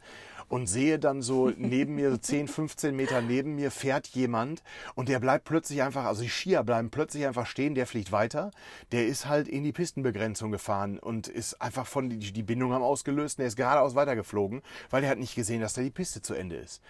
[0.49, 4.63] und sehe dann so neben mir, so 10, 15 Meter neben mir, fährt jemand
[4.95, 8.51] und der bleibt plötzlich einfach, also die Skier bleiben plötzlich einfach stehen, der fliegt weiter.
[8.91, 12.83] Der ist halt in die Pistenbegrenzung gefahren und ist einfach von, die, die Bindung haben
[12.83, 16.23] ausgelöst und der ist geradeaus weitergeflogen, weil er hat nicht gesehen, dass da die Piste
[16.23, 16.81] zu Ende ist.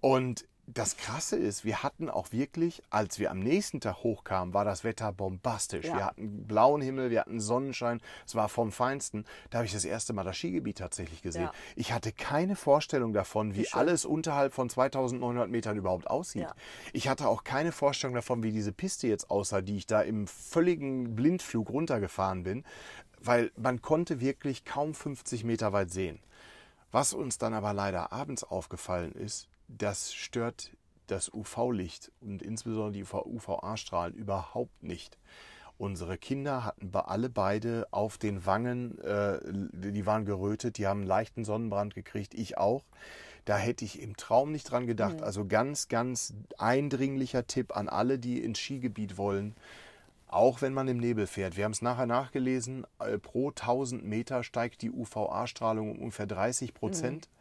[0.00, 4.64] Und das Krasse ist, wir hatten auch wirklich, als wir am nächsten Tag hochkamen, war
[4.64, 5.86] das Wetter bombastisch.
[5.86, 5.96] Ja.
[5.96, 9.24] Wir hatten blauen Himmel, wir hatten Sonnenschein, es war vom Feinsten.
[9.50, 11.44] Da habe ich das erste Mal das Skigebiet tatsächlich gesehen.
[11.44, 11.52] Ja.
[11.76, 16.42] Ich hatte keine Vorstellung davon, wie, wie alles unterhalb von 2900 Metern überhaupt aussieht.
[16.42, 16.54] Ja.
[16.92, 20.26] Ich hatte auch keine Vorstellung davon, wie diese Piste jetzt aussah, die ich da im
[20.26, 22.64] völligen Blindflug runtergefahren bin,
[23.20, 26.20] weil man konnte wirklich kaum 50 Meter weit sehen.
[26.92, 30.70] Was uns dann aber leider abends aufgefallen ist, das stört
[31.06, 35.18] das UV-Licht und insbesondere die UVA-Strahlen überhaupt nicht.
[35.78, 39.38] Unsere Kinder hatten alle beide auf den Wangen, äh,
[39.72, 42.84] die waren gerötet, die haben einen leichten Sonnenbrand gekriegt, ich auch.
[43.46, 45.16] Da hätte ich im Traum nicht dran gedacht.
[45.16, 45.22] Mhm.
[45.24, 49.56] Also ganz, ganz eindringlicher Tipp an alle, die ins Skigebiet wollen,
[50.28, 51.56] auch wenn man im Nebel fährt.
[51.56, 56.74] Wir haben es nachher nachgelesen, äh, pro 1000 Meter steigt die UVA-Strahlung um ungefähr 30
[56.74, 57.26] Prozent.
[57.26, 57.40] Mhm.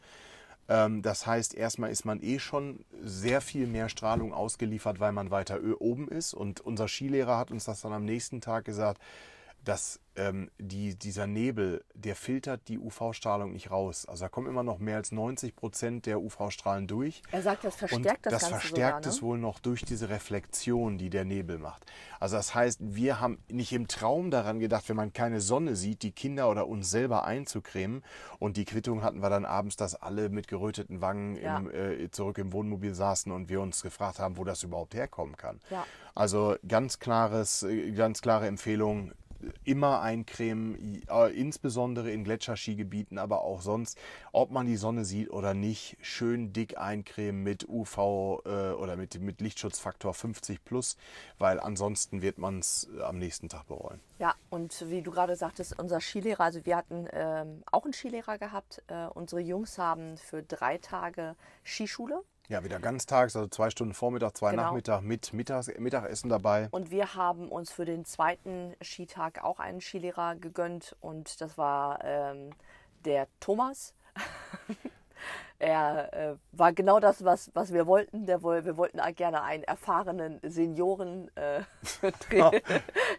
[0.70, 5.32] Ähm, das heißt, erstmal ist man eh schon sehr viel mehr Strahlung ausgeliefert, weil man
[5.32, 6.34] weiter oben ist.
[6.34, 9.02] Und unser Skilehrer hat uns das dann am nächsten Tag gesagt,
[9.64, 14.06] dass ähm, die, dieser Nebel, der filtert die UV-Strahlung nicht raus.
[14.06, 17.22] Also da kommen immer noch mehr als 90 Prozent der UV-Strahlen durch.
[17.32, 19.28] Er sagt, das verstärkt Und das, das Ganze verstärkt sogar, es ne?
[19.28, 21.86] wohl noch durch diese Reflexion, die der Nebel macht.
[22.20, 26.04] Also das heißt, wir haben nicht im Traum daran gedacht, wenn man keine Sonne sieht,
[26.04, 28.04] die Kinder oder uns selber einzucremen.
[28.40, 31.58] Und die Quittung hatten wir dann abends, dass alle mit geröteten Wangen Ja.
[31.58, 35.38] im, äh, zurück im Wohnmobil saßen und wir uns gefragt haben, wo das überhaupt herkommen
[35.38, 35.60] kann.
[35.70, 35.86] Ja.
[36.16, 39.14] Also ganz klares, äh, ganz klare Empfehlung.
[39.64, 43.98] Immer eincremen, äh, insbesondere in Gletscherskigebieten, aber auch sonst,
[44.32, 47.98] ob man die Sonne sieht oder nicht, schön dick eincremen mit UV
[48.46, 50.98] äh, oder mit, mit Lichtschutzfaktor 50 plus,
[51.38, 54.00] weil ansonsten wird man es am nächsten Tag bereuen.
[54.20, 58.38] Ja, und wie du gerade sagtest, unser Skilehrer, also wir hatten ähm, auch einen Skilehrer
[58.38, 58.84] gehabt.
[58.88, 64.36] Äh, unsere Jungs haben für drei Tage Skischule Ja, wieder ganztags, also zwei Stunden Vormittag,
[64.36, 64.64] zwei Genau.
[64.64, 66.68] Nachmittag mit Mittags Mittagessen dabei.
[66.72, 72.00] und wir haben uns für den zweiten Skitag auch einen Skilehrer gegönnt und das war
[72.04, 72.50] ähm,
[73.06, 73.94] der Thomas.
[75.60, 78.26] er äh, war genau das, was, was wir wollten.
[78.26, 81.62] Der, wir wollten auch gerne einen erfahrenen Senioren äh,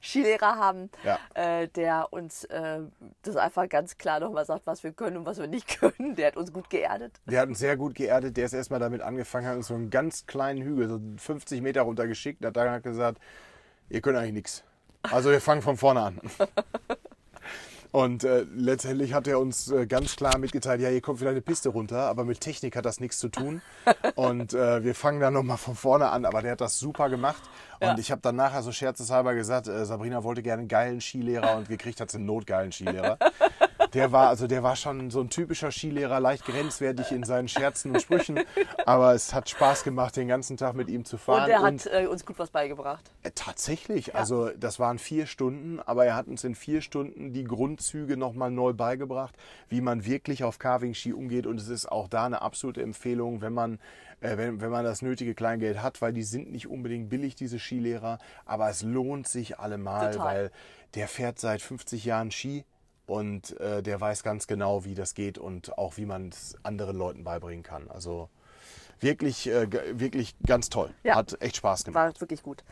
[0.02, 1.18] Skilehrer haben, Ja.
[1.34, 2.80] äh, der uns äh,
[3.22, 6.16] das einfach ganz klar nochmal sagt, was wir können und was wir nicht können.
[6.16, 7.20] Der hat uns gut geerdet.
[7.26, 8.36] Der hat uns sehr gut geerdet.
[8.36, 11.82] Der ist erstmal damit angefangen, hat uns so einen ganz kleinen Hügel, so 50 Meter
[11.82, 12.44] runtergeschickt.
[12.44, 13.18] Hat dann gesagt,
[13.90, 14.64] ihr könnt eigentlich nichts.
[15.02, 16.20] Also wir fangen von vorne an.
[17.92, 21.40] Und äh, letztendlich hat er uns äh, ganz klar mitgeteilt, ja, ihr kommt wieder eine
[21.40, 23.62] Piste runter, aber mit Technik hat das nichts zu tun.
[24.14, 27.42] Und äh, wir fangen dann nochmal von vorne an, aber der hat das super gemacht.
[27.80, 27.98] Und Ja.
[27.98, 31.68] ich habe dann nachher so scherzeshalber gesagt, äh, Sabrina wollte gerne einen geilen Skilehrer und
[31.68, 33.18] gekriegt hat sie einen notgeilen Skilehrer.
[33.94, 37.92] Der war, also der war schon so ein typischer Skilehrer, leicht grenzwertig in seinen Scherzen
[37.92, 38.40] und Sprüchen.
[38.86, 41.42] Aber es hat Spaß gemacht, den ganzen Tag mit ihm zu fahren.
[41.42, 43.10] Und der hat äh, uns gut was beigebracht.
[43.22, 47.44] Äh, Tatsächlich, also das waren vier Stunden, aber er hat uns in vier Stunden die
[47.44, 49.34] Grundzüge nochmal neu beigebracht,
[49.68, 51.46] wie man wirklich auf Carving-Ski umgeht.
[51.46, 53.78] Und es ist auch da eine absolute Empfehlung, wenn man,
[54.20, 57.58] äh, wenn, wenn man das nötige Kleingeld hat, weil die sind nicht unbedingt billig, diese
[57.58, 60.26] Skilehrer, aber es lohnt sich allemal, Total.
[60.26, 60.50] weil
[60.94, 62.64] der fährt seit 50 Jahren Ski.
[63.10, 66.96] Und äh, der weiß ganz genau, wie das geht und auch wie man es anderen
[66.96, 67.90] Leuten beibringen kann.
[67.90, 68.28] Also
[69.00, 69.66] wirklich, äh,
[69.98, 70.94] wirklich ganz toll.
[71.02, 71.16] Ja.
[71.16, 72.14] Hat echt Spaß gemacht.
[72.14, 72.62] War wirklich gut.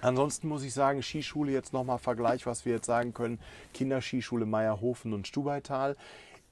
[0.00, 3.40] Ansonsten muss ich sagen, Skischule jetzt nochmal Vergleich, was wir jetzt sagen können.
[3.74, 5.96] Kinderskischule Meierhofen und Stubaital.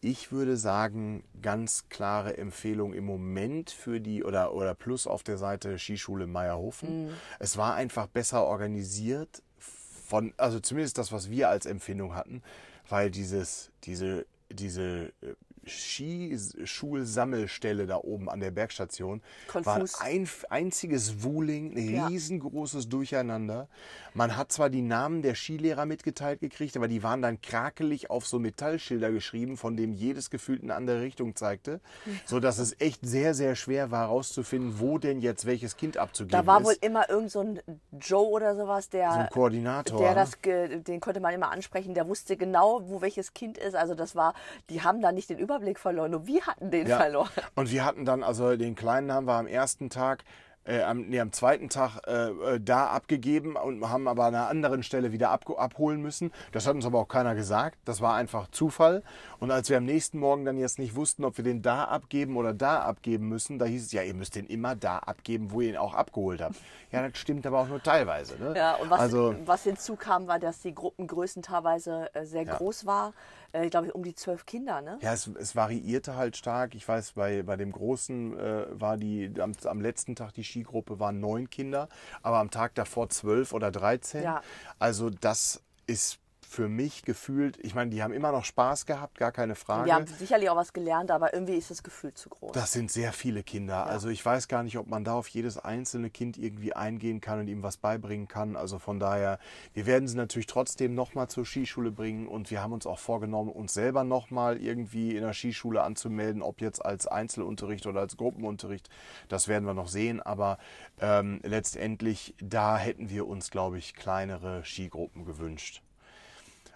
[0.00, 5.38] Ich würde sagen, ganz klare Empfehlung im Moment für die oder, oder plus auf der
[5.38, 7.10] Seite Skischule Meierhofen.
[7.38, 12.42] Es war einfach besser organisiert von, also zumindest das, was wir als Empfindung hatten,
[12.90, 15.34] weil dieses, diese, diese äh,
[15.70, 20.00] Skischulsammelstelle da oben an der Bergstation war ein Konfus.
[20.00, 22.06] ein, einziges Wuling, ein Ja.
[22.06, 23.68] riesengroßes Durcheinander.
[24.14, 28.26] Man hat zwar die Namen der Skilehrer mitgeteilt gekriegt, aber die waren dann krakelig auf
[28.26, 31.80] so Metallschilder geschrieben, von dem jedes gefühlt eine andere Richtung zeigte,
[32.26, 36.32] so dass es echt sehr, sehr schwer war herauszufinden, wo denn jetzt welches Kind abzugeben
[36.32, 36.66] Da war ist.
[36.66, 37.60] wohl immer irgend so ein
[38.00, 40.00] Joe oder sowas, der, so ein Koordinator.
[40.00, 43.74] der das, ge- den konnte man immer ansprechen, der wusste genau, wo welches Kind ist.
[43.76, 44.34] Also das war,
[44.70, 46.98] die haben da nicht den Überblick verloren, nur wir hatten den Ja.
[46.98, 47.30] verloren.
[47.54, 50.24] Und wir hatten dann, also den Kleinen haben wir am ersten Tag,
[50.64, 54.48] äh, am, nee, am zweiten Tag äh, äh, da abgegeben und haben aber an einer
[54.48, 56.32] anderen Stelle wieder ab, abholen müssen.
[56.52, 57.78] Das hat uns aber auch keiner gesagt.
[57.86, 59.02] Das war einfach Zufall.
[59.38, 62.36] Und als wir am nächsten Morgen dann jetzt nicht wussten, ob wir den da abgeben
[62.36, 65.62] oder da abgeben müssen, da hieß es, ja, ihr müsst den immer da abgeben, wo
[65.62, 66.56] ihr ihn auch abgeholt habt.
[66.92, 68.38] Ja, das stimmt aber auch nur teilweise.
[68.38, 68.52] Ne?
[68.54, 72.54] Ja, und was, also, was hinzukam, war, dass die Gruppengrößen teilweise äh, sehr Ja.
[72.56, 73.14] groß war.
[73.52, 74.98] Äh, ich glaube, um die zwölf Kinder, ne?
[75.00, 76.74] Ja, es, es variierte halt stark.
[76.74, 81.00] Ich weiß, bei, bei dem Großen äh, war die, am, am letzten Tag die Skigruppe
[81.00, 81.88] waren neun Kinder,
[82.22, 84.22] aber am Tag davor zwölf oder dreizehn.
[84.22, 84.42] Ja.
[84.78, 86.19] Also das ist
[86.50, 89.86] für mich gefühlt, ich meine, die haben immer noch Spaß gehabt, gar keine Frage.
[89.86, 92.50] Wir haben sicherlich auch was gelernt, aber irgendwie ist das Gefühl zu groß.
[92.52, 93.86] Das sind sehr viele Kinder.
[93.86, 97.38] Also ich weiß gar nicht, ob man da auf jedes einzelne Kind irgendwie eingehen kann
[97.38, 98.56] und ihm was beibringen kann.
[98.56, 99.38] Also von daher,
[99.74, 103.52] wir werden sie natürlich trotzdem nochmal zur Skischule bringen und wir haben uns auch vorgenommen,
[103.52, 108.90] uns selber nochmal irgendwie in der Skischule anzumelden, ob jetzt als Einzelunterricht oder als Gruppenunterricht.
[109.28, 110.20] Das werden wir noch sehen.
[110.20, 110.58] Aber
[111.00, 115.82] ähm, letztendlich, da hätten wir uns, glaube ich, kleinere Skigruppen gewünscht.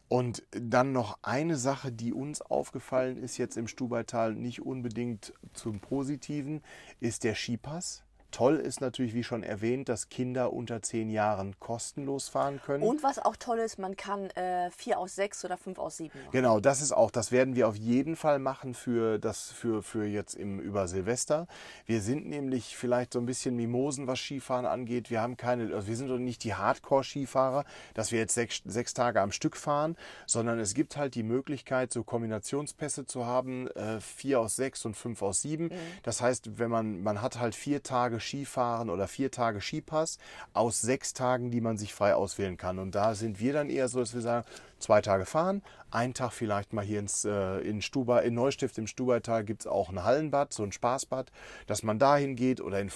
[0.09, 5.81] Und dann noch eine Sache, die uns aufgefallen ist jetzt im Stubaital, nicht unbedingt zum
[5.81, 6.63] Positiven,
[7.01, 8.04] ist der Skipass.
[8.35, 12.83] Toll ist natürlich, wie schon erwähnt, dass Kinder unter zehn Jahren kostenlos fahren können.
[12.83, 16.19] Und was auch toll ist, man kann äh, vier aus sechs oder fünf aus sieben
[16.19, 16.33] machen.
[16.33, 20.05] Genau, das ist auch, das werden wir auf jeden Fall machen für das, für, für
[20.05, 21.47] jetzt im, über Silvester.
[21.87, 25.11] Wir sind nämlich vielleicht so ein bisschen Mimosen, was Skifahren angeht.
[25.11, 28.95] Wir haben keine, also wir sind doch nicht die Hardcore-Skifahrer, dass wir jetzt sechs, sechs
[28.95, 34.01] Tage am Stück fahren, sondern es gibt halt die Möglichkeit, so Kombinationspässe zu haben, äh,
[34.01, 35.71] vier aus sechs und fünf aus sieben.
[36.03, 40.19] Das heißt, wenn man, man hat halt vier Tage Skifahren oder vier Tage Skipass
[40.53, 42.79] aus sechs Tagen, die man sich frei auswählen kann.
[42.79, 44.47] Und da sind wir dann eher so, dass wir sagen,
[44.79, 48.87] zwei Tage fahren, einen Tag vielleicht mal hier ins, äh, in, Stuba, in Neustift im
[48.87, 51.31] Stubaital gibt es auch ein Hallenbad, so ein Spaßbad,
[51.67, 52.91] dass man dahin geht oder in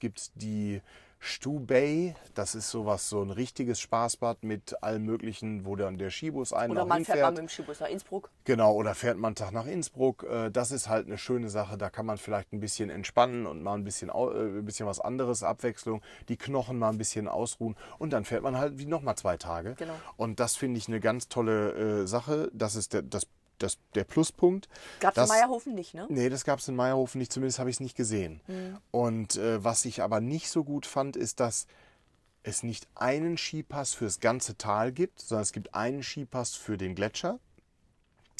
[0.00, 0.80] gibt es die
[1.22, 6.52] Stubay, das ist sowas, so ein richtiges Spaßbad mit allem möglichen, wo dann der Skibus
[6.52, 7.30] einen Oder man fährt mal hinfährt.
[7.32, 8.30] mit dem Skibus nach Innsbruck.
[8.44, 10.24] Genau, oder fährt man einen Tag nach Innsbruck.
[10.24, 11.76] Äh, Das ist halt eine schöne Sache.
[11.76, 14.98] Da kann man vielleicht ein bisschen entspannen und mal ein bisschen, äh, ein bisschen was
[14.98, 17.76] anderes, Abwechslung, die Knochen mal ein bisschen ausruhen.
[17.98, 19.74] Und dann fährt man halt wie nochmal zwei Tage.
[19.78, 19.94] Genau.
[20.16, 22.50] Und das finde ich eine ganz tolle äh, Sache.
[22.54, 23.26] Das ist der, das,
[23.62, 24.68] das, der Pluspunkt.
[25.00, 26.06] Gab es in Meierhofen nicht, ne?
[26.08, 28.40] Nee, das gab es in Meierhofen nicht, zumindest habe ich es nicht gesehen.
[28.90, 31.66] Und äh, was ich aber nicht so gut fand, ist, dass
[32.42, 36.94] es nicht einen Skipass fürs ganze Tal gibt, sondern es gibt einen Skipass für den
[36.94, 37.38] Gletscher.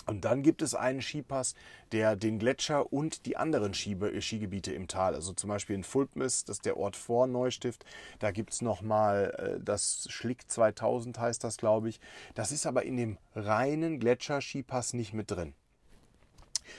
[0.06, 1.54] Und dann gibt es einen Skipass,
[1.92, 5.84] der den Gletscher und die anderen Skibe äh, Skigebiete im Tal, also zum Beispiel in
[5.84, 7.84] Fulpmis, das ist der Ort vor Neustift,
[8.18, 12.00] da gibt es nochmal äh, das Schlick 2000 heißt das, glaube ich.
[12.34, 15.54] Das ist aber in dem reinen Gletscher-Skipass nicht mit drin.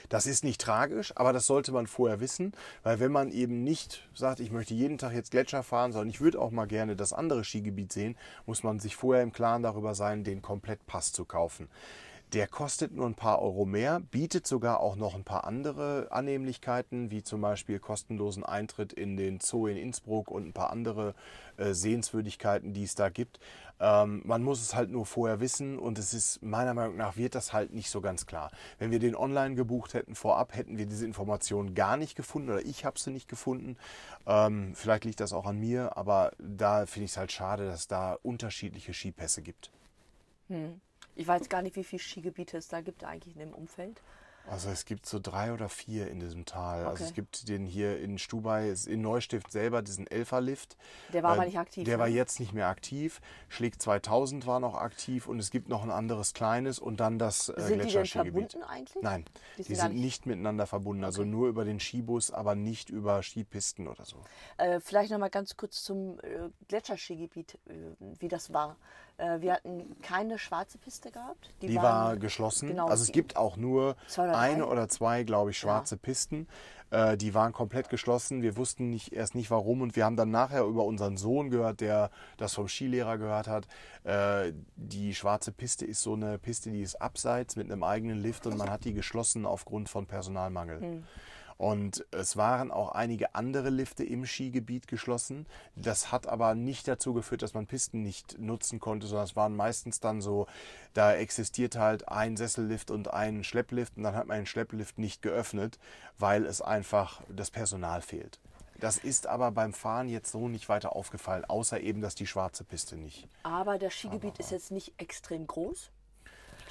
[0.08, 4.08] Das ist nicht tragisch, aber das sollte man vorher wissen, weil wenn man eben nicht
[4.14, 7.12] sagt, ich möchte jeden Tag jetzt Gletscher fahren, sondern ich würde auch mal gerne das
[7.12, 11.68] andere Skigebiet sehen, muss man sich vorher im Klaren darüber sein, den Komplettpass zu kaufen.
[12.32, 17.10] Der kostet nur ein paar Euro mehr, bietet sogar auch noch ein paar andere Annehmlichkeiten,
[17.10, 21.14] wie zum Beispiel kostenlosen Eintritt in den Zoo in Innsbruck und ein paar andere
[21.58, 23.38] äh, Sehenswürdigkeiten, die es da gibt.
[23.80, 27.34] Ähm, man muss es halt nur vorher wissen und es ist meiner Meinung nach wird
[27.34, 28.50] das halt nicht so ganz klar.
[28.78, 32.64] Wenn wir den online gebucht hätten vorab, hätten wir diese Informationen gar nicht gefunden oder
[32.64, 33.76] ich habe sie nicht gefunden.
[34.26, 37.80] Ähm, vielleicht liegt das auch an mir, aber da finde ich es halt schade, dass
[37.80, 39.70] es da unterschiedliche Skipässe gibt.
[41.14, 44.00] Ich weiß gar nicht, wie viele Skigebiete es da gibt eigentlich in dem Umfeld.
[44.50, 46.80] Also es gibt so drei oder vier in diesem Tal.
[46.84, 47.04] Also Okay.
[47.04, 50.76] es gibt den hier in Stubai, in Neustift selber, diesen Elferlift.
[51.12, 51.84] Der war Äh, aber nicht aktiv.
[51.84, 52.00] Der ne?
[52.00, 53.20] war jetzt nicht mehr aktiv.
[53.48, 57.50] Schlick 2000 war noch aktiv und es gibt noch ein anderes kleines und dann das
[57.50, 59.00] äh, Sind die denn verbunden eigentlich?
[59.00, 59.26] Nein,
[59.58, 61.04] Die die, sind nicht- nicht miteinander verbunden.
[61.04, 64.16] Also nur über den Skibus, aber nicht über Skipisten oder so.
[64.56, 67.74] Äh, vielleicht noch mal ganz kurz zum äh, Gletscherskigebiet, äh,
[68.18, 68.76] wie das war.
[69.18, 71.50] Äh, wir hatten keine schwarze Piste gehabt.
[71.60, 72.68] Die waren- war geschlossen.
[72.68, 76.48] genau, also es die- gibt auch nur oder eine oder zwei, glaube ich, schwarze Pisten.
[76.90, 78.42] Äh, die waren komplett geschlossen.
[78.42, 81.80] Wir wussten nicht, erst nicht warum und wir haben dann nachher über unseren Sohn gehört,
[81.80, 83.66] der das vom Skilehrer gehört hat.
[84.04, 88.46] Äh, die schwarze Piste ist so eine Piste, die ist abseits mit einem eigenen Lift
[88.46, 90.80] und man hat die geschlossen aufgrund von Personalmangel.
[90.80, 91.04] Hm.
[91.62, 95.46] Und es waren auch einige andere Lifte im Skigebiet geschlossen.
[95.76, 99.54] Das hat aber nicht dazu geführt, dass man Pisten nicht nutzen konnte, sondern es waren
[99.54, 100.48] meistens dann so,
[100.92, 105.22] da existiert halt ein Sessellift und ein Schlepplift und dann hat man den Schlepplift nicht
[105.22, 105.78] geöffnet,
[106.18, 108.40] weil es einfach das Personal fehlt.
[108.80, 112.64] Das ist aber beim Fahren jetzt so nicht weiter aufgefallen, außer eben, dass die schwarze
[112.64, 113.28] Piste nicht.
[113.44, 115.92] Aber das Skigebiet ist jetzt nicht extrem groß.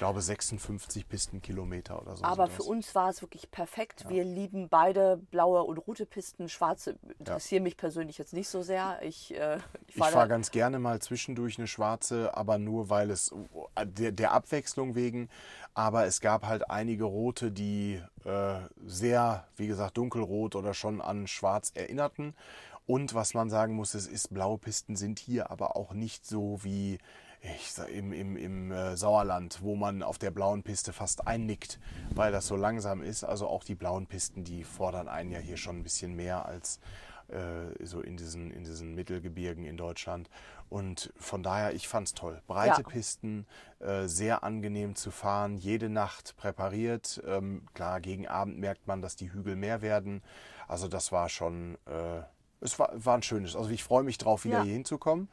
[0.02, 2.24] Ich glaube 56 Pistenkilometer oder so.
[2.24, 2.66] Aber für das.
[2.66, 4.08] uns war es wirklich perfekt.
[4.08, 6.48] Wir lieben beide blaue und rote Pisten.
[6.48, 8.98] Schwarze interessieren mich persönlich jetzt nicht so sehr.
[9.02, 13.12] Ich, äh, ich Ich fahr fahre ganz gerne mal zwischendurch eine schwarze, aber nur weil
[13.12, 13.32] es
[13.80, 15.28] der, der Abwechslung wegen.
[15.72, 21.28] Aber es gab halt einige rote, die äh, sehr, wie gesagt, dunkelrot oder schon an
[21.28, 22.34] schwarz erinnerten.
[22.86, 26.58] Und was man sagen muss, es ist, blaue Pisten sind hier aber auch nicht so
[26.64, 26.98] wie
[27.42, 31.80] ich im, im, im äh, Sauerland, wo man auf der blauen Piste fast einnickt,
[32.14, 33.24] weil das so langsam ist.
[33.24, 36.78] Also auch die blauen Pisten, die fordern einen ja hier schon ein bisschen mehr als
[37.28, 40.30] äh, so in diesen, in diesen Mittelgebirgen in Deutschland.
[40.68, 42.40] Und von daher, ich fand's toll.
[42.46, 42.88] Breite Ja.
[42.88, 43.46] Pisten,
[43.80, 47.22] äh, sehr angenehm zu fahren, jede Nacht präpariert.
[47.26, 50.22] Ähm, klar, gegen Abend merkt man, dass die Hügel mehr werden.
[50.68, 52.22] Also das war schon, äh,
[52.62, 53.56] es war, war ein schönes.
[53.56, 54.64] Also ich freue mich drauf, wieder Ja.
[54.64, 55.28] hier hinzukommen.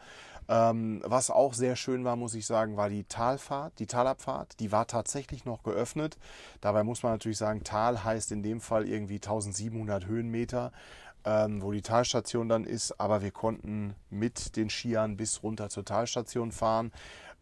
[0.47, 4.59] Ähm, was auch sehr schön war, muss ich sagen, war die Talfahrt, die Talabfahrt.
[4.59, 6.17] Die war tatsächlich noch geöffnet.
[6.59, 10.71] Dabei muss man natürlich sagen, Tal heißt in dem Fall irgendwie 1700 Höhenmeter,
[11.23, 12.99] ähm, wo die Talstation dann ist.
[12.99, 16.91] Aber wir konnten mit den Skiern bis runter zur Talstation fahren.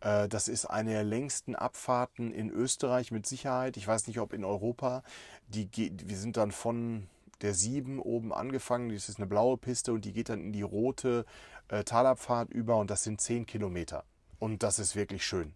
[0.02, 3.78] Äh, Das ist eine der längsten Abfahrten in Österreich mit Sicherheit.
[3.78, 5.02] Ich weiß nicht, ob in Europa.
[5.48, 7.08] Die, wir sind dann von
[7.42, 8.90] der 7 oben angefangen.
[8.90, 11.26] Das ist eine blaue Piste und die geht dann in die rote
[11.70, 14.04] äh, Talabfahrt über und das sind 10 Kilometer.
[14.40, 15.54] Und das ist wirklich schön.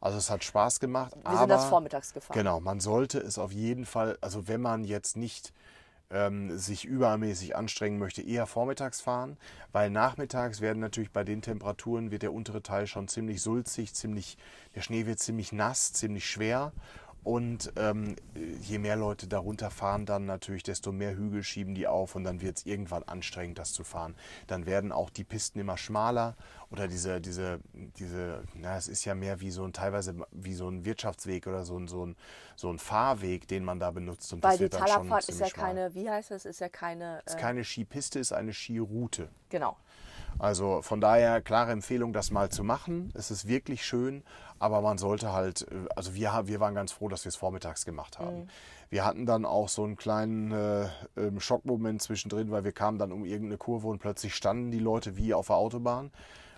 [0.00, 1.14] Also es hat Spaß gemacht.
[1.26, 2.36] Wir sind das vormittags gefahren.
[2.36, 5.52] Genau, man sollte es auf jeden Fall, also wenn man jetzt nicht
[6.10, 9.36] ähm, sich übermäßig anstrengen möchte, eher vormittags fahren,
[9.72, 14.36] weil nachmittags werden natürlich bei den Temperaturen wird der untere Teil schon ziemlich sulzig, ziemlich,
[14.74, 16.72] der Schnee wird ziemlich nass, ziemlich schwer
[17.24, 18.16] und ähm,
[18.60, 22.42] je mehr Leute darunter fahren, dann natürlich, desto mehr Hügel schieben die auf und dann
[22.42, 24.14] wird es irgendwann anstrengend, das zu fahren.
[24.46, 26.36] Dann werden auch die Pisten immer schmaler
[26.70, 27.60] oder diese, diese,
[27.98, 31.64] diese, na, es ist ja mehr wie so ein, teilweise wie so ein Wirtschaftsweg oder
[31.64, 32.16] so ein, so ein,
[32.56, 34.30] so ein Fahrweg, den man da benutzt.
[34.34, 35.94] Und Weil die Talabfahrt ist ja keine, schmal.
[35.94, 37.20] wie heißt das, ist ja keine.
[37.20, 39.30] Äh ist keine Skipiste, ist eine Skiroute.
[39.48, 39.78] Genau.
[40.38, 43.12] Also von daher klare Empfehlung, das mal zu machen.
[43.14, 44.24] Es ist wirklich schön,
[44.64, 47.84] aber man sollte halt, äh, also wir, wir waren ganz froh, dass wir es vormittags
[47.84, 48.40] gemacht haben.
[48.40, 48.48] Mhm.
[48.88, 50.88] Wir hatten dann auch so einen kleinen äh,
[51.18, 55.18] ähm, Schockmoment zwischendrin, weil wir kamen dann um irgendeine Kurve und plötzlich standen die Leute
[55.18, 56.12] wie auf der Autobahn.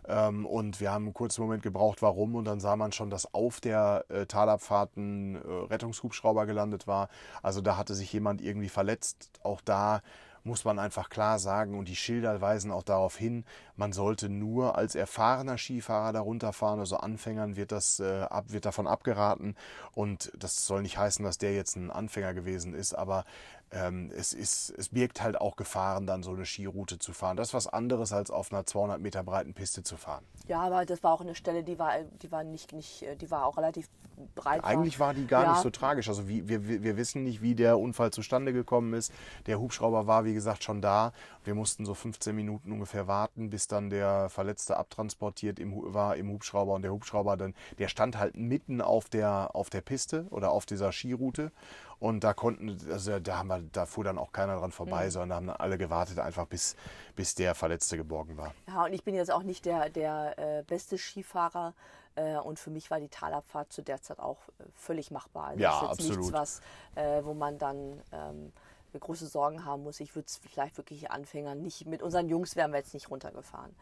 [0.06, 2.36] Ähm, und wir haben einen kurzen Moment gebraucht, warum.
[2.36, 5.38] Und dann sah man schon, dass auf der äh, Talabfahrt ein äh,
[5.68, 7.08] Rettungshubschrauber gelandet war.
[7.42, 9.30] Also da hatte sich jemand irgendwie verletzt.
[9.42, 10.00] Auch da
[10.46, 13.44] muss man einfach klar sagen und die Schilder weisen auch darauf hin,
[13.74, 18.64] man sollte nur als erfahrener Skifahrer darunter fahren, also Anfängern wird das äh, ab, wird
[18.64, 19.56] davon abgeraten.
[19.92, 23.24] Und das soll nicht heißen, dass der jetzt ein Anfänger gewesen ist, aber
[23.72, 27.36] ähm, es, ist, es birgt halt auch Gefahren, dann so eine Skiroute zu fahren.
[27.36, 30.24] Das ist was anderes, als auf einer 200 Meter breiten Piste zu fahren.
[30.46, 31.92] Ja, aber das war auch eine Stelle, die war,
[32.22, 33.88] die war, nicht, nicht, die war auch relativ
[34.34, 34.64] breit.
[34.64, 35.52] Eigentlich war die gar ja.
[35.52, 36.08] nicht so tragisch.
[36.08, 39.12] Also wie, wir, wir wissen nicht, wie der Unfall zustande gekommen ist.
[39.46, 41.12] Der Hubschrauber war, wie gesagt, schon da.
[41.44, 46.30] Wir mussten so 15 Minuten ungefähr warten, bis dann der Verletzte abtransportiert im, war im
[46.30, 46.74] Hubschrauber.
[46.74, 50.66] Und der Hubschrauber dann, der stand halt mitten auf der, auf der Piste oder auf
[50.66, 51.52] dieser Skiroute.
[51.98, 55.10] Und da konnten, also da, haben wir, da fuhr dann auch keiner dran vorbei, mhm.
[55.10, 56.76] sondern da haben dann alle gewartet, einfach bis,
[57.14, 58.54] bis der Verletzte geborgen war.
[58.68, 61.74] Ja, und ich bin jetzt auch nicht der, der äh, beste Skifahrer.
[62.14, 65.48] Äh, und für mich war die Talabfahrt zu der Zeit auch äh, völlig machbar.
[65.48, 66.18] Also ja, ist jetzt absolut.
[66.18, 66.60] nichts, was,
[66.94, 68.52] äh, wo man dann ähm,
[68.98, 70.00] große Sorgen haben muss.
[70.00, 73.74] Ich würde es vielleicht wirklich Anfängern nicht, mit unseren Jungs wären wir jetzt nicht runtergefahren.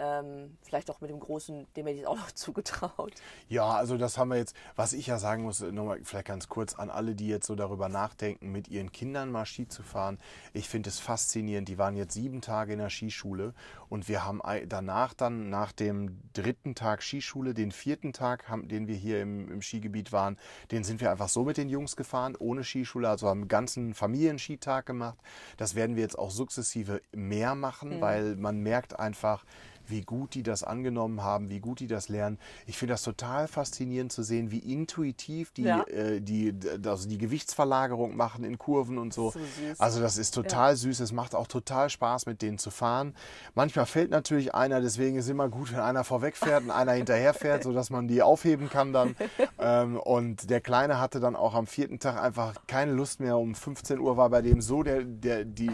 [0.00, 3.14] Ähm, vielleicht auch mit dem Großen, dem hätte ich auch noch zugetraut.
[3.48, 6.74] Ja, also das haben wir jetzt, was ich ja sagen muss, nochmal vielleicht ganz kurz
[6.74, 10.18] an alle, die jetzt so darüber nachdenken, mit ihren Kindern mal Ski zu fahren.
[10.52, 11.68] Ich finde es faszinierend.
[11.68, 13.54] Die waren jetzt sieben Tage in der Skischule
[13.88, 18.86] und wir haben danach dann, nach dem dritten Tag Skischule, den vierten Tag, haben, den
[18.86, 20.36] wir hier im, im Skigebiet waren,
[20.70, 23.94] den sind wir einfach so mit den Jungs gefahren, ohne Skischule, also haben einen ganzen
[23.94, 25.18] Familienskitag gemacht.
[25.56, 28.00] Das werden wir jetzt auch sukzessive mehr machen, mhm.
[28.00, 29.44] weil man merkt einfach,
[29.90, 32.38] wie gut die das angenommen haben, wie gut die das lernen.
[32.66, 35.82] Ich finde das total faszinierend zu sehen, wie intuitiv die, ja.
[35.84, 39.30] äh, die, also die Gewichtsverlagerung machen in Kurven und so.
[39.30, 39.40] so
[39.78, 40.76] also das ist total ja.
[40.76, 41.00] süß.
[41.00, 43.14] Es macht auch total Spaß, mit denen zu fahren.
[43.54, 46.92] Manchmal fällt natürlich einer, deswegen ist es immer gut, wenn einer vorweg fährt und einer
[46.92, 49.16] hinterher fährt, sodass man die aufheben kann dann.
[49.58, 53.38] ähm, und der Kleine hatte dann auch am vierten Tag einfach keine Lust mehr.
[53.38, 55.70] Um 15 Uhr war bei dem so der, der, die,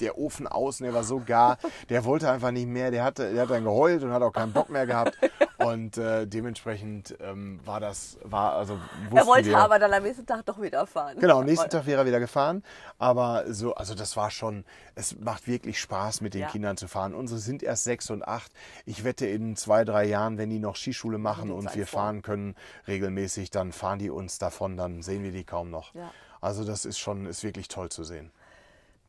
[0.00, 1.58] der Ofen aus und er war so gar.
[1.88, 2.90] Der wollte einfach nicht mehr.
[2.90, 5.16] Der hatte, der hat dann geheult und hat auch keinen Bock mehr gehabt.
[5.58, 8.78] Und äh, dementsprechend ähm, war das, war also
[9.14, 11.18] Er wollte wir, aber dann am nächsten Tag doch wieder fahren.
[11.18, 12.62] Genau, am nächsten Tag wäre er wieder gefahren.
[12.98, 14.64] Aber so, also das war schon,
[14.94, 16.48] es macht wirklich Spaß, mit den ja.
[16.48, 17.14] Kindern zu fahren.
[17.14, 18.52] Unsere sind erst sechs und acht.
[18.84, 22.54] Ich wette, in zwei, drei Jahren, wenn die noch Skischule machen und wir fahren können
[22.86, 25.94] regelmäßig, dann fahren die uns davon, dann sehen wir die kaum noch.
[25.94, 26.10] Ja.
[26.40, 28.30] Also das ist schon, ist wirklich toll zu sehen.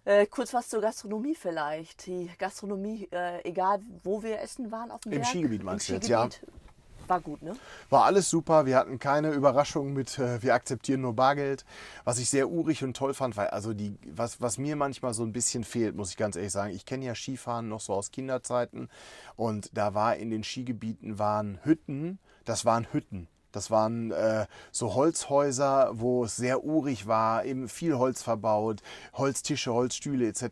[0.06, 2.06] Äh, kurz was zur Gastronomie vielleicht.
[2.06, 5.30] Die Gastronomie, äh, egal wo wir essen waren auf dem Im Berg.
[5.30, 6.30] Skigebiet meinst du jetzt, ja.
[7.08, 7.56] War gut, ne?
[7.90, 8.66] War alles super.
[8.66, 11.66] Wir hatten keine Überraschung mit, äh, wir akzeptieren nur Bargeld.
[12.04, 15.24] Was ich sehr urig und toll fand, weil also die, was, was mir manchmal so
[15.24, 16.74] ein bisschen fehlt, muss ich ganz ehrlich sagen.
[16.74, 18.90] Ich kenne ja Skifahren noch so aus Kinderzeiten
[19.36, 23.28] und da war in den Skigebieten waren Hütten, das waren Hütten.
[23.56, 28.82] Das waren äh, so Holzhäuser, wo es sehr urig war, eben viel Holz verbaut,
[29.14, 30.44] Holztische, Holzstühle etc.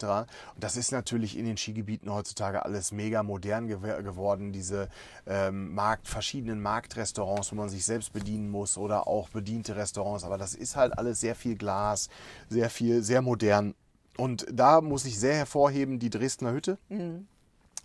[0.55, 4.53] Und das ist natürlich in den Skigebieten heutzutage alles mega modern gew geworden.
[4.53, 4.89] Diese
[5.27, 10.23] ähm, Markt, verschiedenen Marktrestaurants, wo man sich selbst bedienen muss oder auch bediente Restaurants.
[10.23, 12.09] Aber das ist halt alles sehr viel Glas,
[12.49, 13.75] sehr viel, sehr modern.
[14.17, 16.77] Und da muss ich sehr hervorheben die Dresdner Hütte.
[16.89, 17.27] Mhm.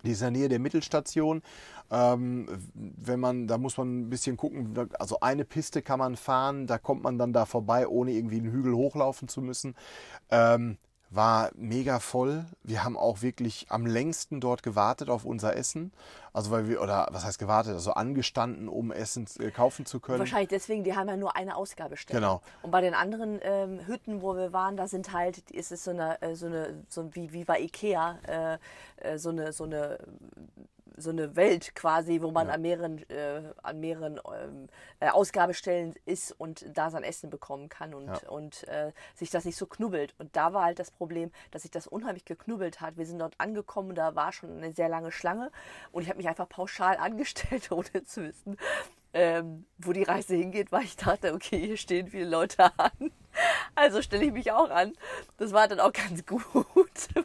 [0.03, 1.41] Die ist in der Nähe der Mittelstation.
[1.91, 6.67] Ähm, wenn man, da muss man ein bisschen gucken, also eine Piste kann man fahren,
[6.67, 9.75] da kommt man dann da vorbei, ohne irgendwie einen Hügel hochlaufen zu müssen.
[10.29, 10.77] Ähm,
[11.11, 12.45] war mega voll.
[12.63, 15.91] Wir haben auch wirklich am längsten dort gewartet auf unser Essen.
[16.33, 20.19] Also weil wir, oder was heißt gewartet, also angestanden, um Essen äh, kaufen zu können.
[20.19, 22.19] Wahrscheinlich deswegen, die haben ja nur eine Ausgabestelle.
[22.19, 22.41] Genau.
[22.61, 25.91] Und bei den anderen ähm, Hütten, wo wir waren, da sind halt, ist es so
[25.91, 28.57] eine, äh, so eine, so wie, wie bei Ikea, äh,
[28.97, 29.97] äh, so eine, so eine
[30.97, 32.53] so eine Welt quasi, wo man ja.
[32.53, 34.67] an mehreren, äh, an mehreren ähm,
[34.99, 38.29] äh, Ausgabestellen ist und da sein Essen bekommen kann und, ja.
[38.29, 40.15] und äh, sich das nicht so knubbelt.
[40.17, 42.97] Und da war halt das Problem, dass sich das unheimlich geknubbelt hat.
[42.97, 45.51] Wir sind dort angekommen, da war schon eine sehr lange Schlange
[45.91, 48.57] und ich habe mich einfach pauschal angestellt, ohne zu wissen,
[49.13, 53.11] ähm, wo die Reise hingeht, weil ich dachte, okay, hier stehen viele Leute an.
[53.75, 54.93] Also stelle ich mich auch an.
[55.37, 56.43] Das war dann auch ganz gut,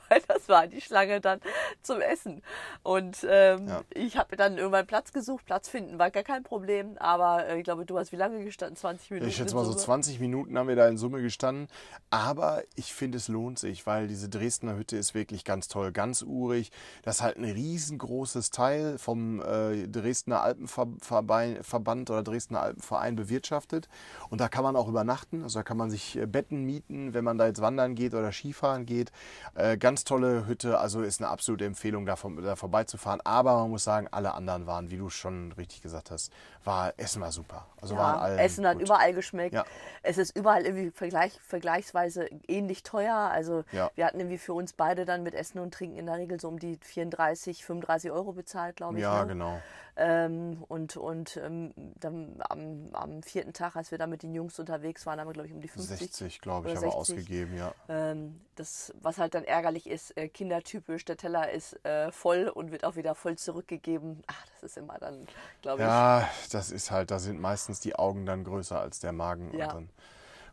[0.09, 1.41] weil das war die Schlange dann
[1.83, 2.43] zum Essen.
[2.83, 3.83] Und ähm, ja.
[3.91, 5.45] ich habe dann irgendwann Platz gesucht.
[5.47, 6.97] Platz finden war gar kein Problem.
[6.99, 8.77] Aber äh, ich glaube, du hast wie lange gestanden?
[8.77, 9.29] 20 Minuten?
[9.29, 11.69] Ich schätze mal so 20 Minuten haben wir da in Summe gestanden.
[12.11, 16.23] Aber ich finde, es lohnt sich, weil diese Dresdner Hütte ist wirklich ganz toll, ganz
[16.23, 16.71] urig.
[17.03, 23.89] Das ist halt ein riesengroßes Teil vom äh, Dresdner Alpenverband oder Dresdner Alpenverein bewirtschaftet.
[24.31, 25.43] Und da kann man auch übernachten.
[25.43, 28.33] Also da kann man sich äh, Betten mieten, wenn man da jetzt wandern geht oder
[28.33, 29.13] Skifahren geht.
[29.55, 33.21] Äh, ganz tolle Hütte, also ist eine absolute Empfehlung, da, da vorbeizufahren.
[33.25, 36.33] Aber man muss sagen, alle anderen waren, wie du schon richtig gesagt hast,
[36.65, 37.67] war Essen war super.
[37.81, 39.55] Also ja, waren alle Essen hat überall geschmeckt.
[39.55, 39.65] Ja.
[40.03, 43.15] Es ist überall irgendwie vergleich, vergleichsweise ähnlich teuer.
[43.15, 43.91] Also ja.
[43.95, 46.49] wir hatten irgendwie für uns beide dann mit Essen und Trinken in der Regel so
[46.49, 49.03] um die 34, 35 Euro bezahlt, glaube ich.
[49.03, 49.29] Ja, ne?
[49.29, 49.63] genau.
[49.97, 54.59] Ähm, und und ähm, dann am, am, vierten Tag, als wir da mit den Jungs
[54.59, 55.99] unterwegs waren, haben wir, glaube ich, um die 50.
[55.99, 57.73] 60, glaube ich, aber ausgegeben, ja.
[57.89, 62.73] Ähm, das, was halt dann ärgerlich ist, äh, kindertypisch, der Teller ist äh, voll und
[62.73, 64.25] wird auch wieder voll zurückgegeben.
[64.27, 65.29] Ach, das ist immer dann,
[65.63, 65.89] glaube ich.
[65.89, 69.57] Ja, das ist halt, da sind meistens die Augen dann größer als der Magen.
[69.57, 69.67] Ja.
[69.67, 69.89] Und dann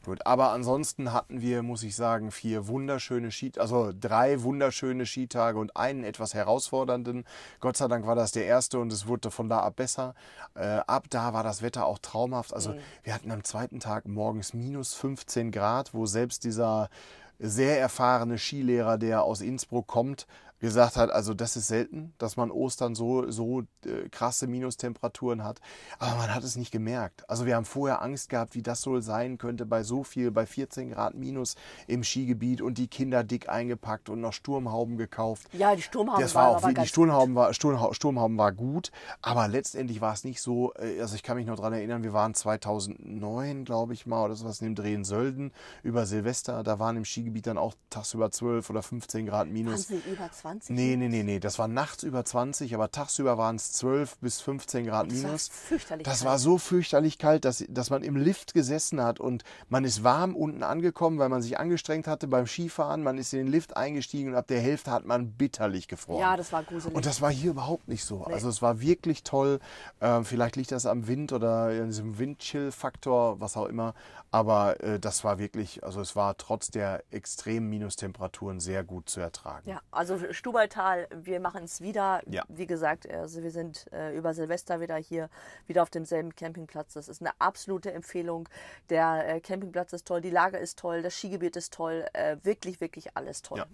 [0.04, 5.60] Gut, aber ansonsten hatten wir, muss ich sagen, vier wunderschöne Ski, also drei wunderschöne Skitage
[5.60, 7.24] und einen etwas herausfordernden.
[7.60, 10.16] Gott sei Dank war das der erste und es wurde von da ab besser.
[10.56, 12.52] Äh, ab da war das Wetter auch traumhaft.
[12.52, 12.80] Also mhm.
[13.04, 16.90] wir hatten am zweiten Tag morgens minus 15 Grad, wo selbst dieser
[17.38, 20.26] sehr erfahrene Skilehrer, der aus Innsbruck kommt,
[20.62, 25.60] gesagt hat, also das ist selten, dass man Ostern so, so äh, krasse Minustemperaturen hat.
[26.00, 27.28] Aber man hat es nicht gemerkt.
[27.30, 30.46] Also wir haben vorher Angst gehabt, wie das wohl sein könnte bei so viel, bei
[30.46, 31.56] 14 Grad Minus
[31.88, 35.48] im Skigebiet und die Kinder dick eingepackt und noch Sturmhauben gekauft.
[35.52, 38.92] Ja, die Sturmhauben das war auch, war die Sturmhauben war, Sturmhauben, Sturmhauben war gut,
[39.22, 42.14] aber letztendlich war es nicht so, äh, also ich kann mich noch daran erinnern, wir
[42.14, 45.52] waren 2009, glaube ich mal, oder sowas in dem Dreh in Sölden
[45.82, 49.90] über Silvester, da waren im Skigebiet dann auch tagsüber 12 oder 15 Grad Minus.
[49.90, 50.51] Waren Sie über 20?
[50.52, 50.76] 20?
[50.76, 51.40] Nee, nee, nee, nee.
[51.40, 55.50] Das war nachts über 20, aber tagsüber waren es 12 bis 15 Grad das minus.
[55.50, 56.30] War fürchterlich das kalt.
[56.30, 60.36] war so fürchterlich kalt, dass, dass man im Lift gesessen hat und man ist warm
[60.36, 63.04] unten angekommen, weil man sich angestrengt hatte beim Skifahren.
[63.04, 66.22] Man ist in den Lift eingestiegen und ab der Hälfte hat man bitterlich gefroren.
[66.22, 66.96] Ja, das war gruselig.
[66.96, 68.26] Und das war hier überhaupt nicht so.
[68.28, 68.34] Nee.
[68.34, 69.60] Also es war wirklich toll.
[70.02, 73.94] Ähm, vielleicht liegt das am Wind oder an diesem Windchill-Faktor, was auch immer.
[74.32, 79.20] Aber äh, das war wirklich, also es war trotz der extremen Minustemperaturen sehr gut zu
[79.20, 79.70] ertragen.
[79.70, 82.24] Ja, also Stubaltal, wir machen es wieder.
[82.28, 82.44] Ja.
[82.48, 85.30] Wie gesagt, also wir sind äh, über Silvester wieder hier,
[85.68, 86.94] wieder auf demselben Campingplatz.
[86.94, 88.50] Das ist eine absolute Empfehlung.
[88.90, 92.06] Der äh, Campingplatz ist toll, die Lage ist toll, das Skigebiet ist toll.
[92.14, 93.60] Äh, wirklich, wirklich alles toll.
[93.60, 93.68] Ja.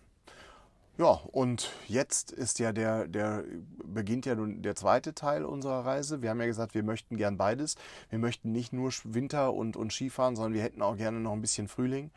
[0.97, 3.43] Ja, und jetzt ist ja der, der
[3.85, 6.23] beginnt ja nun der zweite Teil unserer Reise.
[6.23, 7.75] Wir haben ja gesagt, wir möchten gern beides.
[8.09, 11.41] Wir möchten nicht nur Winter und, und Skifahren, sondern wir hätten auch gerne noch ein
[11.41, 12.09] bisschen Frühling.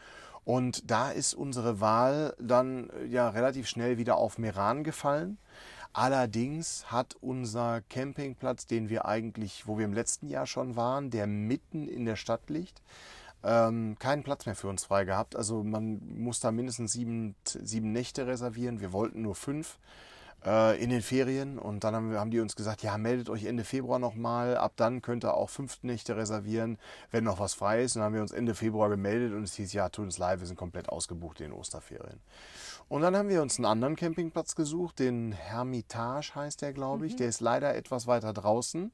[0.45, 5.39] Und da ist unsere Wahl dann äh, ja relativ schnell wieder auf Meran gefallen.
[5.93, 11.27] Allerdings hat unser Campingplatz, den wir eigentlich, wo wir im letzten Jahr schon waren, der
[11.27, 12.81] mitten in der Stadt liegt,
[13.43, 15.35] ähm, keinen Platz mehr für uns frei gehabt.
[15.35, 18.81] Also man muss da mindestens sieben, sieben Nächte reservieren.
[18.81, 19.79] Wir wollten nur fünf
[20.43, 23.99] in den Ferien und dann haben, haben die uns gesagt, ja, meldet euch Ende Februar
[23.99, 26.79] nochmal, ab dann könnt ihr auch fünf Nächte reservieren,
[27.11, 27.95] wenn noch was frei ist.
[27.95, 30.41] Und dann haben wir uns Ende Februar gemeldet und es hieß, ja, tut uns leid,
[30.41, 32.21] wir sind komplett ausgebucht in den Osterferien.
[32.89, 37.13] Und dann haben wir uns einen anderen Campingplatz gesucht, den Hermitage heißt der, glaube ich.
[37.13, 37.19] Mhm.
[37.19, 38.91] Der ist leider etwas weiter draußen.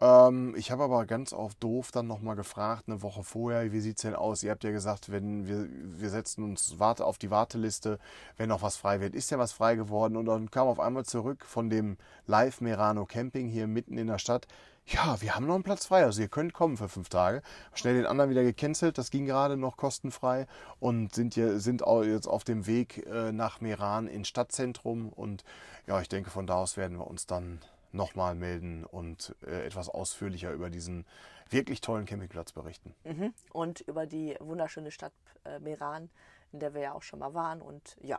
[0.00, 3.96] Ähm, ich habe aber ganz auf doof dann nochmal gefragt, eine Woche vorher, wie sieht
[3.96, 4.42] es denn aus?
[4.42, 7.98] Ihr habt ja gesagt, wenn wir, wir setzen uns warte auf die Warteliste,
[8.36, 9.14] wenn noch was frei wird.
[9.14, 10.16] Ist ja was frei geworden?
[10.16, 14.18] Und dann kam auf einmal zurück von dem Live Merano Camping hier mitten in der
[14.18, 14.46] Stadt.
[14.86, 17.40] Ja, wir haben noch einen Platz frei, also ihr könnt kommen für fünf Tage.
[17.72, 20.46] Schnell den anderen wieder gecancelt, das ging gerade noch kostenfrei
[20.78, 25.42] und sind, hier, sind jetzt auf dem Weg äh, nach Meran ins Stadtzentrum und
[25.86, 27.60] ja, ich denke, von da aus werden wir uns dann
[27.94, 31.06] nochmal melden und äh, etwas ausführlicher über diesen
[31.48, 32.94] wirklich tollen Campingplatz berichten.
[33.04, 33.32] Mhm.
[33.52, 35.12] Und über die wunderschöne Stadt
[35.44, 36.10] äh, Meran,
[36.52, 37.62] in der wir ja auch schon mal waren.
[37.62, 38.18] Und ja,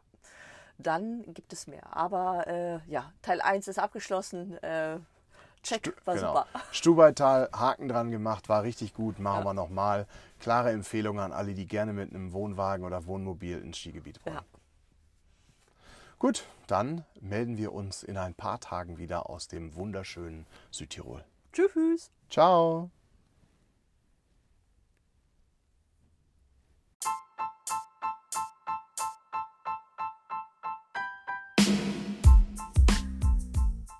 [0.77, 1.95] dann gibt es mehr.
[1.95, 4.57] Aber äh, ja, Teil 1 ist abgeschlossen.
[4.63, 4.99] Äh,
[5.63, 6.27] check, war genau.
[6.27, 6.47] super.
[6.71, 9.45] Stubaital, Haken dran gemacht, war richtig gut, machen Ja.
[9.45, 10.07] wir nochmal.
[10.39, 14.35] Klare Empfehlung an alle, die gerne mit einem Wohnwagen oder Wohnmobil ins Skigebiet wollen.
[14.35, 14.43] Ja.
[16.17, 21.23] Gut, dann melden wir uns in ein paar Tagen wieder aus dem wunderschönen Südtirol.
[21.51, 22.09] Tschüss.
[22.29, 22.89] Ciao!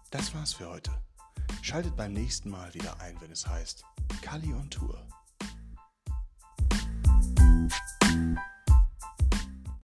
[0.09, 0.91] Das war's für heute.
[1.61, 3.84] Schaltet beim nächsten Mal wieder ein, wenn es heißt
[4.22, 5.05] Kali on Tour.